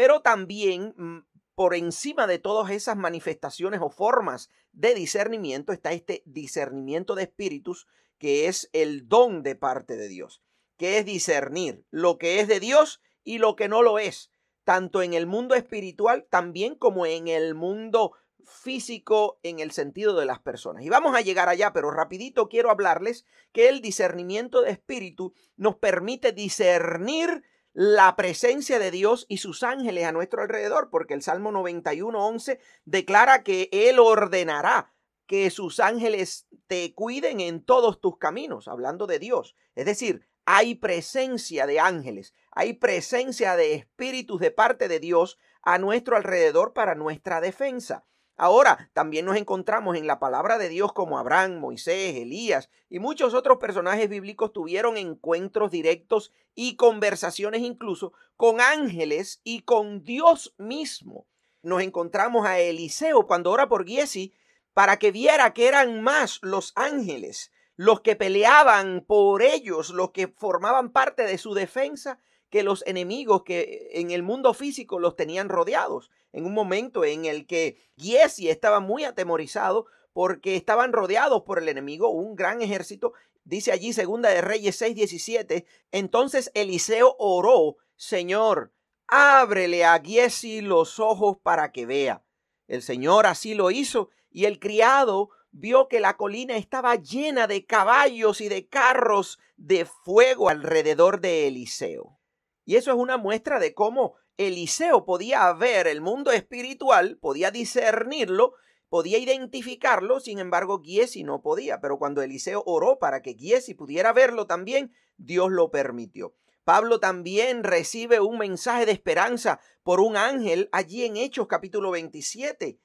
Pero 0.00 0.22
también 0.22 0.94
mm, 0.96 1.26
por 1.54 1.74
encima 1.74 2.26
de 2.26 2.38
todas 2.38 2.70
esas 2.70 2.96
manifestaciones 2.96 3.80
o 3.82 3.90
formas 3.90 4.48
de 4.72 4.94
discernimiento 4.94 5.74
está 5.74 5.92
este 5.92 6.22
discernimiento 6.24 7.14
de 7.14 7.24
espíritus 7.24 7.86
que 8.16 8.48
es 8.48 8.70
el 8.72 9.10
don 9.10 9.42
de 9.42 9.56
parte 9.56 9.98
de 9.98 10.08
Dios, 10.08 10.40
que 10.78 10.96
es 10.96 11.04
discernir 11.04 11.84
lo 11.90 12.16
que 12.16 12.40
es 12.40 12.48
de 12.48 12.60
Dios 12.60 13.02
y 13.24 13.36
lo 13.36 13.56
que 13.56 13.68
no 13.68 13.82
lo 13.82 13.98
es, 13.98 14.32
tanto 14.64 15.02
en 15.02 15.12
el 15.12 15.26
mundo 15.26 15.54
espiritual 15.54 16.26
también 16.30 16.76
como 16.76 17.04
en 17.04 17.28
el 17.28 17.54
mundo 17.54 18.12
físico 18.42 19.38
en 19.42 19.60
el 19.60 19.70
sentido 19.70 20.18
de 20.18 20.24
las 20.24 20.38
personas. 20.38 20.82
Y 20.82 20.88
vamos 20.88 21.14
a 21.14 21.20
llegar 21.20 21.50
allá, 21.50 21.74
pero 21.74 21.90
rapidito 21.90 22.48
quiero 22.48 22.70
hablarles 22.70 23.26
que 23.52 23.68
el 23.68 23.82
discernimiento 23.82 24.62
de 24.62 24.70
espíritu 24.70 25.34
nos 25.58 25.76
permite 25.76 26.32
discernir 26.32 27.44
la 27.72 28.16
presencia 28.16 28.78
de 28.78 28.90
Dios 28.90 29.26
y 29.28 29.38
sus 29.38 29.62
ángeles 29.62 30.04
a 30.04 30.12
nuestro 30.12 30.42
alrededor, 30.42 30.90
porque 30.90 31.14
el 31.14 31.22
Salmo 31.22 31.52
91.11 31.52 32.58
declara 32.84 33.42
que 33.42 33.68
Él 33.72 33.98
ordenará 33.98 34.92
que 35.26 35.48
sus 35.50 35.78
ángeles 35.78 36.48
te 36.66 36.92
cuiden 36.94 37.40
en 37.40 37.64
todos 37.64 38.00
tus 38.00 38.18
caminos, 38.18 38.66
hablando 38.66 39.06
de 39.06 39.20
Dios. 39.20 39.54
Es 39.76 39.86
decir, 39.86 40.26
hay 40.44 40.74
presencia 40.74 41.66
de 41.66 41.78
ángeles, 41.78 42.34
hay 42.50 42.72
presencia 42.72 43.54
de 43.54 43.74
espíritus 43.74 44.40
de 44.40 44.50
parte 44.50 44.88
de 44.88 44.98
Dios 44.98 45.38
a 45.62 45.78
nuestro 45.78 46.16
alrededor 46.16 46.72
para 46.72 46.96
nuestra 46.96 47.40
defensa. 47.40 48.04
Ahora, 48.42 48.88
también 48.94 49.26
nos 49.26 49.36
encontramos 49.36 49.98
en 49.98 50.06
la 50.06 50.18
palabra 50.18 50.56
de 50.56 50.70
Dios 50.70 50.94
como 50.94 51.18
Abraham, 51.18 51.58
Moisés, 51.58 52.16
Elías 52.16 52.70
y 52.88 52.98
muchos 52.98 53.34
otros 53.34 53.58
personajes 53.58 54.08
bíblicos 54.08 54.54
tuvieron 54.54 54.96
encuentros 54.96 55.70
directos 55.70 56.32
y 56.54 56.76
conversaciones 56.76 57.60
incluso 57.60 58.14
con 58.38 58.62
ángeles 58.62 59.42
y 59.44 59.60
con 59.60 60.04
Dios 60.04 60.54
mismo. 60.56 61.26
Nos 61.60 61.82
encontramos 61.82 62.46
a 62.46 62.58
Eliseo 62.58 63.26
cuando 63.26 63.50
ora 63.50 63.68
por 63.68 63.84
Giesi 63.84 64.32
para 64.72 64.98
que 64.98 65.12
viera 65.12 65.52
que 65.52 65.68
eran 65.68 66.00
más 66.00 66.38
los 66.40 66.72
ángeles 66.76 67.52
los 67.76 68.00
que 68.02 68.14
peleaban 68.14 69.04
por 69.06 69.42
ellos, 69.42 69.88
los 69.88 70.10
que 70.10 70.28
formaban 70.28 70.92
parte 70.92 71.24
de 71.24 71.38
su 71.38 71.54
defensa, 71.54 72.18
que 72.50 72.62
los 72.62 72.84
enemigos 72.86 73.44
que 73.44 73.90
en 73.92 74.10
el 74.10 74.22
mundo 74.22 74.52
físico 74.54 74.98
los 74.98 75.16
tenían 75.16 75.48
rodeados. 75.48 76.10
En 76.32 76.44
un 76.44 76.52
momento 76.52 77.04
en 77.04 77.24
el 77.24 77.46
que 77.46 77.78
Giesi 77.96 78.48
estaba 78.48 78.80
muy 78.80 79.04
atemorizado 79.04 79.86
porque 80.12 80.56
estaban 80.56 80.92
rodeados 80.92 81.42
por 81.42 81.58
el 81.58 81.68
enemigo, 81.68 82.10
un 82.10 82.34
gran 82.34 82.60
ejército. 82.60 83.12
Dice 83.44 83.72
allí 83.72 83.92
Segunda 83.92 84.28
de 84.30 84.42
Reyes 84.42 84.80
6:17, 84.80 85.64
entonces 85.92 86.50
Eliseo 86.54 87.16
oró, 87.18 87.76
Señor, 87.96 88.72
ábrele 89.06 89.84
a 89.84 90.00
Giesi 90.00 90.60
los 90.60 90.98
ojos 90.98 91.38
para 91.42 91.72
que 91.72 91.86
vea. 91.86 92.24
El 92.68 92.82
Señor 92.82 93.26
así 93.26 93.54
lo 93.54 93.70
hizo 93.70 94.10
y 94.30 94.44
el 94.44 94.58
criado 94.58 95.30
vio 95.52 95.88
que 95.88 96.00
la 96.00 96.16
colina 96.16 96.56
estaba 96.56 96.94
llena 96.96 97.46
de 97.46 97.66
caballos 97.66 98.40
y 98.40 98.48
de 98.48 98.68
carros 98.68 99.38
de 99.56 99.84
fuego 99.84 100.48
alrededor 100.48 101.20
de 101.20 101.48
Eliseo. 101.48 102.19
Y 102.64 102.76
eso 102.76 102.90
es 102.90 102.96
una 102.96 103.16
muestra 103.16 103.58
de 103.58 103.74
cómo 103.74 104.14
Eliseo 104.36 105.04
podía 105.04 105.52
ver 105.52 105.86
el 105.86 106.00
mundo 106.00 106.32
espiritual, 106.32 107.18
podía 107.18 107.50
discernirlo, 107.50 108.54
podía 108.88 109.18
identificarlo, 109.18 110.20
sin 110.20 110.38
embargo 110.38 110.80
Giesi 110.82 111.24
no 111.24 111.42
podía, 111.42 111.80
pero 111.80 111.98
cuando 111.98 112.22
Eliseo 112.22 112.62
oró 112.66 112.98
para 112.98 113.22
que 113.22 113.34
Giesi 113.34 113.74
pudiera 113.74 114.12
verlo 114.12 114.46
también, 114.46 114.92
Dios 115.16 115.50
lo 115.50 115.70
permitió. 115.70 116.34
Pablo 116.64 117.00
también 117.00 117.64
recibe 117.64 118.20
un 118.20 118.38
mensaje 118.38 118.86
de 118.86 118.92
esperanza 118.92 119.60
por 119.82 120.00
un 120.00 120.16
ángel 120.16 120.68
allí 120.72 121.04
en 121.04 121.16
Hechos 121.16 121.46
capítulo 121.48 121.90
27 121.90 122.78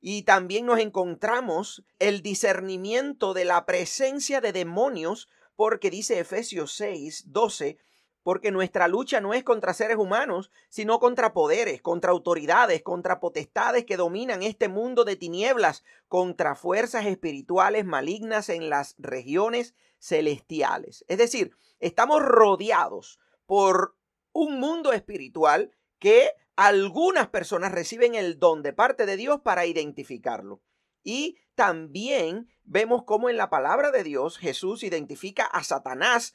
y 0.00 0.22
también 0.22 0.66
nos 0.66 0.78
encontramos 0.78 1.84
el 1.98 2.22
discernimiento 2.22 3.34
de 3.34 3.44
la 3.44 3.66
presencia 3.66 4.40
de 4.40 4.52
demonios, 4.52 5.28
porque 5.56 5.90
dice 5.90 6.18
Efesios 6.18 6.74
6, 6.74 7.24
12, 7.26 7.78
porque 8.22 8.50
nuestra 8.50 8.88
lucha 8.88 9.20
no 9.20 9.34
es 9.34 9.44
contra 9.44 9.74
seres 9.74 9.96
humanos, 9.96 10.50
sino 10.68 10.98
contra 11.00 11.32
poderes, 11.32 11.80
contra 11.82 12.12
autoridades, 12.12 12.82
contra 12.82 13.20
potestades 13.20 13.84
que 13.84 13.96
dominan 13.96 14.42
este 14.42 14.68
mundo 14.68 15.04
de 15.04 15.16
tinieblas, 15.16 15.84
contra 16.08 16.54
fuerzas 16.54 17.06
espirituales 17.06 17.84
malignas 17.84 18.48
en 18.48 18.68
las 18.68 18.94
regiones 18.98 19.74
celestiales. 19.98 21.04
Es 21.08 21.18
decir, 21.18 21.52
estamos 21.78 22.22
rodeados 22.22 23.18
por 23.46 23.96
un 24.32 24.60
mundo 24.60 24.92
espiritual 24.92 25.72
que 25.98 26.30
algunas 26.56 27.28
personas 27.28 27.72
reciben 27.72 28.14
el 28.14 28.38
don 28.38 28.62
de 28.62 28.72
parte 28.72 29.06
de 29.06 29.16
Dios 29.16 29.40
para 29.40 29.66
identificarlo. 29.66 30.60
Y 31.02 31.38
también 31.60 32.48
vemos 32.64 33.02
cómo 33.04 33.28
en 33.28 33.36
la 33.36 33.50
palabra 33.50 33.90
de 33.90 34.02
Dios 34.02 34.38
Jesús 34.38 34.82
identifica 34.82 35.44
a 35.44 35.62
Satanás 35.62 36.34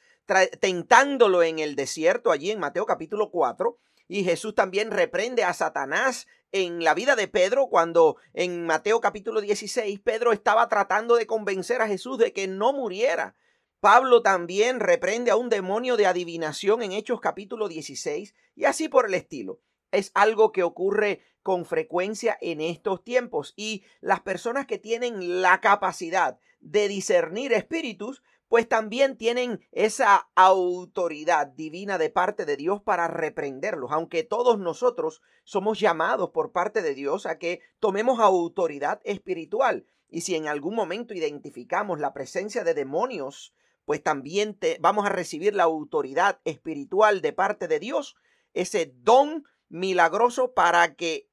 tentándolo 0.59 1.41
en 1.41 1.57
el 1.57 1.75
desierto, 1.75 2.31
allí 2.31 2.51
en 2.51 2.59
Mateo 2.59 2.85
capítulo 2.85 3.31
4. 3.31 3.75
Y 4.07 4.23
Jesús 4.23 4.53
también 4.53 4.91
reprende 4.91 5.43
a 5.43 5.55
Satanás 5.55 6.27
en 6.51 6.83
la 6.83 6.93
vida 6.93 7.15
de 7.15 7.27
Pedro 7.27 7.69
cuando 7.69 8.17
en 8.35 8.67
Mateo 8.67 9.01
capítulo 9.01 9.41
16 9.41 9.99
Pedro 10.01 10.31
estaba 10.31 10.69
tratando 10.69 11.15
de 11.15 11.25
convencer 11.25 11.81
a 11.81 11.87
Jesús 11.87 12.19
de 12.19 12.31
que 12.31 12.47
no 12.47 12.71
muriera. 12.71 13.35
Pablo 13.79 14.21
también 14.21 14.79
reprende 14.79 15.31
a 15.31 15.37
un 15.37 15.49
demonio 15.49 15.97
de 15.97 16.05
adivinación 16.05 16.83
en 16.83 16.91
Hechos 16.91 17.19
capítulo 17.19 17.67
16 17.67 18.35
y 18.53 18.65
así 18.65 18.89
por 18.89 19.07
el 19.07 19.15
estilo. 19.15 19.59
Es 19.95 20.11
algo 20.13 20.51
que 20.51 20.63
ocurre 20.63 21.21
con 21.41 21.65
frecuencia 21.65 22.37
en 22.41 22.61
estos 22.61 23.03
tiempos 23.03 23.53
y 23.55 23.83
las 24.01 24.21
personas 24.21 24.65
que 24.65 24.77
tienen 24.77 25.41
la 25.41 25.61
capacidad 25.61 26.39
de 26.59 26.87
discernir 26.87 27.53
espíritus 27.53 28.23
pues 28.47 28.69
también 28.69 29.17
tienen 29.17 29.59
esa 29.71 30.29
autoridad 30.35 31.47
divina 31.47 31.97
de 31.97 32.09
parte 32.09 32.45
de 32.45 32.57
Dios 32.57 32.81
para 32.81 33.07
reprenderlos, 33.07 33.91
aunque 33.91 34.23
todos 34.23 34.59
nosotros 34.59 35.21
somos 35.43 35.79
llamados 35.79 36.29
por 36.29 36.51
parte 36.51 36.81
de 36.81 36.93
Dios 36.93 37.25
a 37.25 37.39
que 37.39 37.61
tomemos 37.79 38.19
autoridad 38.19 39.01
espiritual. 39.03 39.85
Y 40.09 40.21
si 40.21 40.35
en 40.35 40.47
algún 40.47 40.75
momento 40.75 41.13
identificamos 41.13 41.99
la 41.99 42.13
presencia 42.13 42.63
de 42.63 42.73
demonios, 42.73 43.53
pues 43.85 44.01
también 44.01 44.57
te, 44.57 44.77
vamos 44.79 45.05
a 45.05 45.09
recibir 45.09 45.55
la 45.55 45.63
autoridad 45.63 46.39
espiritual 46.45 47.21
de 47.21 47.33
parte 47.33 47.67
de 47.67 47.79
Dios, 47.79 48.15
ese 48.53 48.93
don 48.95 49.43
milagroso 49.69 50.53
para 50.53 50.95
que 50.95 51.29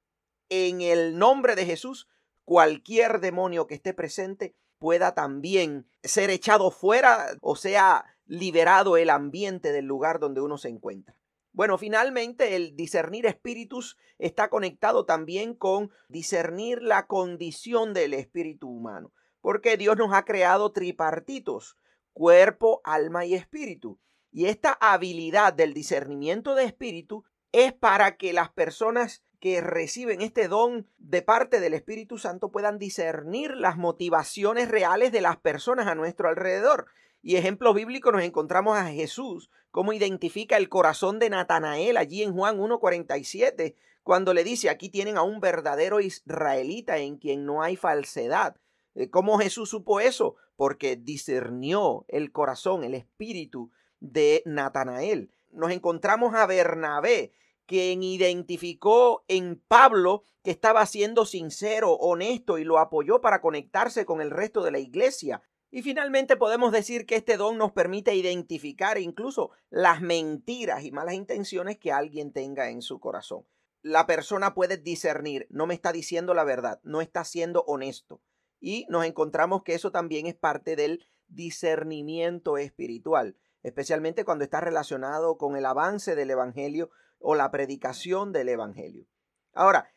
en 0.49 0.81
el 0.81 1.18
nombre 1.18 1.55
de 1.55 1.66
Jesús 1.66 2.09
cualquier 2.45 3.21
demonio 3.21 3.66
que 3.66 3.75
esté 3.75 3.95
presente 3.95 4.55
pueda 4.79 5.14
también 5.14 5.88
ser 6.03 6.31
echado 6.31 6.71
fuera 6.71 7.37
o 7.40 7.57
sea 7.57 8.05
liberado 8.27 8.97
el 8.97 9.11
ambiente 9.11 9.73
del 9.73 9.87
lugar 9.87 10.18
donde 10.18 10.40
uno 10.40 10.59
se 10.59 10.68
encuentra. 10.68 11.16
Bueno, 11.53 11.77
finalmente 11.77 12.57
el 12.57 12.77
discernir 12.77 13.27
espíritus 13.27 13.99
está 14.18 14.49
conectado 14.49 15.05
también 15.05 15.55
con 15.55 15.90
discernir 16.09 16.83
la 16.83 17.07
condición 17.07 17.92
del 17.92 18.14
espíritu 18.14 18.71
humano, 18.71 19.12
porque 19.42 19.77
Dios 19.77 19.99
nos 19.99 20.14
ha 20.14 20.25
creado 20.25 20.73
tripartitos, 20.73 21.77
cuerpo, 22.14 22.81
alma 22.85 23.27
y 23.27 23.35
espíritu. 23.35 24.01
Y 24.31 24.47
esta 24.47 24.73
habilidad 24.81 25.53
del 25.53 25.75
discernimiento 25.75 26.55
de 26.55 26.64
espíritu 26.64 27.25
es 27.53 27.73
para 27.73 28.17
que 28.17 28.33
las 28.33 28.51
personas 28.51 29.23
que 29.41 29.61
reciben 29.61 30.21
este 30.21 30.49
don 30.49 30.87
de 30.99 31.21
parte 31.21 31.61
del 31.61 31.75
Espíritu 31.75 32.17
Santo 32.17 32.51
puedan 32.51 32.79
discernir 32.79 33.57
las 33.57 33.77
motivaciones 33.77 34.69
reales 34.69 35.12
de 35.12 35.21
las 35.21 35.37
personas 35.37 35.87
a 35.87 35.95
nuestro 35.95 36.29
alrededor. 36.29 36.87
Y 37.23 37.37
ejemplo 37.37 37.75
bíblico 37.75 38.12
nos 38.12 38.23
encontramos 38.23 38.79
a 38.79 38.87
Jesús, 38.87 39.51
cómo 39.71 39.93
identifica 39.93 40.57
el 40.57 40.69
corazón 40.69 41.19
de 41.19 41.31
Natanael 41.31 41.97
allí 41.97 42.23
en 42.23 42.35
Juan 42.35 42.59
1.47, 42.59 43.75
cuando 44.03 44.35
le 44.35 44.45
dice, 44.45 44.71
aquí 44.71 44.88
tienen 44.91 45.17
a 45.17 45.23
un 45.23 45.41
verdadero 45.41 46.01
israelita 46.01 46.99
en 46.99 47.17
quien 47.17 47.45
no 47.45 47.62
hay 47.62 47.77
falsedad. 47.77 48.57
Eh, 48.95 49.11
¿Cómo 49.11 49.38
Jesús 49.38 49.71
supo 49.71 50.01
eso? 50.01 50.37
Porque 50.57 50.97
discernió 50.97 52.05
el 52.09 52.33
corazón, 52.33 52.85
el 52.85 52.95
espíritu 52.95 53.71
de 54.01 54.43
Natanael. 54.45 55.31
Nos 55.51 55.71
encontramos 55.71 56.35
a 56.35 56.47
Bernabé, 56.47 57.33
quien 57.72 58.02
identificó 58.02 59.24
en 59.28 59.58
Pablo 59.66 60.24
que 60.44 60.50
estaba 60.50 60.85
siendo 60.85 61.24
sincero, 61.24 61.94
honesto 61.94 62.58
y 62.58 62.64
lo 62.64 62.78
apoyó 62.78 63.22
para 63.22 63.40
conectarse 63.40 64.04
con 64.04 64.20
el 64.20 64.30
resto 64.30 64.62
de 64.62 64.72
la 64.72 64.78
iglesia. 64.78 65.40
Y 65.70 65.80
finalmente 65.80 66.37
podemos 66.37 66.70
decir 66.70 67.06
que 67.06 67.16
este 67.16 67.38
don 67.38 67.56
nos 67.56 67.72
permite 67.72 68.14
identificar 68.14 68.98
incluso 68.98 69.52
las 69.70 70.02
mentiras 70.02 70.85
y 70.85 70.92
malas 70.92 71.14
intenciones 71.14 71.78
que 71.78 71.92
alguien 71.92 72.30
tenga 72.35 72.68
en 72.68 72.82
su 72.82 73.00
corazón. 73.00 73.46
La 73.80 74.06
persona 74.06 74.52
puede 74.52 74.76
discernir, 74.76 75.46
no 75.48 75.66
me 75.66 75.72
está 75.72 75.92
diciendo 75.92 76.35
la 76.35 76.44
verdad, 76.44 76.78
no 76.82 77.00
está 77.00 77.24
siendo 77.24 77.62
honesto. 77.62 78.20
Y 78.61 78.85
nos 78.90 79.06
encontramos 79.06 79.62
que 79.62 79.72
eso 79.72 79.90
también 79.90 80.26
es 80.26 80.35
parte 80.35 80.76
del 80.76 81.06
discernimiento 81.26 82.58
espiritual, 82.58 83.38
especialmente 83.62 84.26
cuando 84.26 84.44
está 84.44 84.61
relacionado 84.61 85.38
con 85.38 85.56
el 85.56 85.64
avance 85.64 86.14
del 86.14 86.32
Evangelio 86.32 86.90
o 87.22 87.35
la 87.35 87.50
predicación 87.50 88.32
del 88.32 88.48
Evangelio. 88.48 89.06
Ahora, 89.52 89.92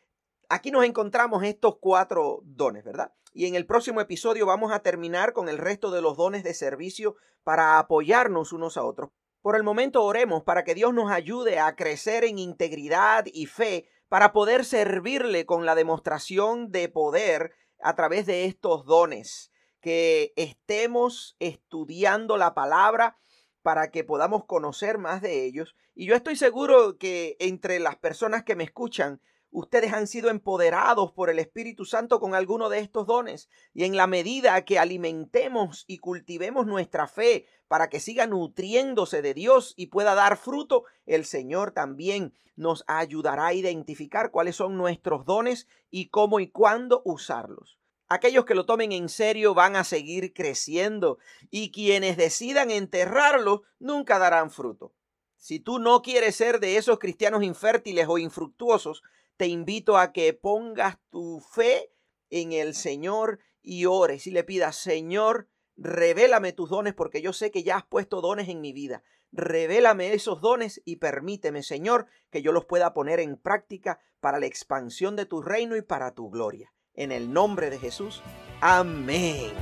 aquí 0.48 0.70
nos 0.70 0.84
encontramos 0.84 1.42
estos 1.44 1.76
cuatro 1.80 2.40
dones, 2.44 2.84
¿verdad? 2.84 3.12
Y 3.32 3.46
en 3.46 3.54
el 3.54 3.66
próximo 3.66 4.00
episodio 4.00 4.46
vamos 4.46 4.72
a 4.72 4.80
terminar 4.80 5.32
con 5.32 5.48
el 5.48 5.58
resto 5.58 5.90
de 5.90 6.00
los 6.00 6.16
dones 6.16 6.42
de 6.42 6.54
servicio 6.54 7.16
para 7.44 7.78
apoyarnos 7.78 8.52
unos 8.52 8.76
a 8.76 8.84
otros. 8.84 9.10
Por 9.42 9.56
el 9.56 9.62
momento 9.62 10.02
oremos 10.02 10.42
para 10.42 10.64
que 10.64 10.74
Dios 10.74 10.92
nos 10.94 11.10
ayude 11.10 11.58
a 11.58 11.76
crecer 11.76 12.24
en 12.24 12.38
integridad 12.38 13.26
y 13.26 13.46
fe 13.46 13.88
para 14.08 14.32
poder 14.32 14.64
servirle 14.64 15.46
con 15.46 15.66
la 15.66 15.74
demostración 15.74 16.70
de 16.70 16.88
poder 16.88 17.52
a 17.80 17.94
través 17.94 18.26
de 18.26 18.46
estos 18.46 18.86
dones, 18.86 19.52
que 19.80 20.32
estemos 20.36 21.36
estudiando 21.38 22.36
la 22.36 22.54
palabra 22.54 23.18
para 23.66 23.90
que 23.90 24.04
podamos 24.04 24.44
conocer 24.44 24.96
más 24.96 25.20
de 25.20 25.44
ellos. 25.44 25.74
Y 25.96 26.06
yo 26.06 26.14
estoy 26.14 26.36
seguro 26.36 26.98
que 26.98 27.36
entre 27.40 27.80
las 27.80 27.96
personas 27.96 28.44
que 28.44 28.54
me 28.54 28.62
escuchan, 28.62 29.20
ustedes 29.50 29.92
han 29.92 30.06
sido 30.06 30.30
empoderados 30.30 31.10
por 31.10 31.30
el 31.30 31.40
Espíritu 31.40 31.84
Santo 31.84 32.20
con 32.20 32.36
alguno 32.36 32.68
de 32.68 32.78
estos 32.78 33.08
dones. 33.08 33.48
Y 33.74 33.82
en 33.82 33.96
la 33.96 34.06
medida 34.06 34.64
que 34.64 34.78
alimentemos 34.78 35.84
y 35.88 35.98
cultivemos 35.98 36.64
nuestra 36.64 37.08
fe 37.08 37.46
para 37.66 37.88
que 37.88 37.98
siga 37.98 38.28
nutriéndose 38.28 39.20
de 39.20 39.34
Dios 39.34 39.74
y 39.76 39.88
pueda 39.88 40.14
dar 40.14 40.36
fruto, 40.36 40.84
el 41.04 41.24
Señor 41.24 41.72
también 41.72 42.34
nos 42.54 42.84
ayudará 42.86 43.48
a 43.48 43.54
identificar 43.54 44.30
cuáles 44.30 44.54
son 44.54 44.76
nuestros 44.76 45.24
dones 45.24 45.66
y 45.90 46.06
cómo 46.10 46.38
y 46.38 46.52
cuándo 46.52 47.02
usarlos. 47.04 47.80
Aquellos 48.08 48.44
que 48.44 48.54
lo 48.54 48.66
tomen 48.66 48.92
en 48.92 49.08
serio 49.08 49.52
van 49.52 49.74
a 49.74 49.82
seguir 49.82 50.32
creciendo 50.32 51.18
y 51.50 51.72
quienes 51.72 52.16
decidan 52.16 52.70
enterrarlo 52.70 53.64
nunca 53.80 54.20
darán 54.20 54.52
fruto. 54.52 54.94
Si 55.36 55.58
tú 55.58 55.80
no 55.80 56.02
quieres 56.02 56.36
ser 56.36 56.60
de 56.60 56.76
esos 56.76 57.00
cristianos 57.00 57.42
infértiles 57.42 58.06
o 58.08 58.18
infructuosos, 58.18 59.02
te 59.36 59.48
invito 59.48 59.98
a 59.98 60.12
que 60.12 60.32
pongas 60.34 60.98
tu 61.10 61.40
fe 61.40 61.90
en 62.30 62.52
el 62.52 62.74
Señor 62.74 63.40
y 63.60 63.86
ores 63.86 64.28
y 64.28 64.30
le 64.30 64.44
pidas, 64.44 64.76
Señor, 64.76 65.48
revélame 65.76 66.52
tus 66.52 66.70
dones 66.70 66.94
porque 66.94 67.20
yo 67.20 67.32
sé 67.32 67.50
que 67.50 67.64
ya 67.64 67.76
has 67.76 67.86
puesto 67.86 68.20
dones 68.20 68.48
en 68.48 68.60
mi 68.60 68.72
vida. 68.72 69.02
Revélame 69.32 70.14
esos 70.14 70.40
dones 70.40 70.80
y 70.84 70.96
permíteme, 70.96 71.64
Señor, 71.64 72.06
que 72.30 72.40
yo 72.40 72.52
los 72.52 72.66
pueda 72.66 72.94
poner 72.94 73.18
en 73.18 73.36
práctica 73.36 73.98
para 74.20 74.38
la 74.38 74.46
expansión 74.46 75.16
de 75.16 75.26
tu 75.26 75.42
reino 75.42 75.76
y 75.76 75.82
para 75.82 76.14
tu 76.14 76.30
gloria 76.30 76.72
en 76.96 77.12
el 77.12 77.32
nombre 77.32 77.70
de 77.70 77.78
Jesús. 77.78 78.22
Amén. 78.60 79.52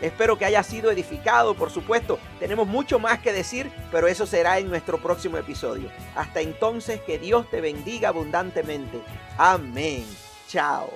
Espero 0.00 0.36
que 0.36 0.44
haya 0.44 0.62
sido 0.62 0.90
edificado, 0.90 1.54
por 1.54 1.70
supuesto. 1.70 2.18
Tenemos 2.38 2.66
mucho 2.66 2.98
más 2.98 3.20
que 3.20 3.32
decir, 3.32 3.70
pero 3.90 4.06
eso 4.06 4.26
será 4.26 4.58
en 4.58 4.68
nuestro 4.68 4.98
próximo 4.98 5.38
episodio. 5.38 5.88
Hasta 6.14 6.40
entonces, 6.40 7.00
que 7.00 7.18
Dios 7.18 7.48
te 7.50 7.60
bendiga 7.60 8.10
abundantemente. 8.10 9.00
Amén. 9.38 10.04
Chao. 10.48 10.90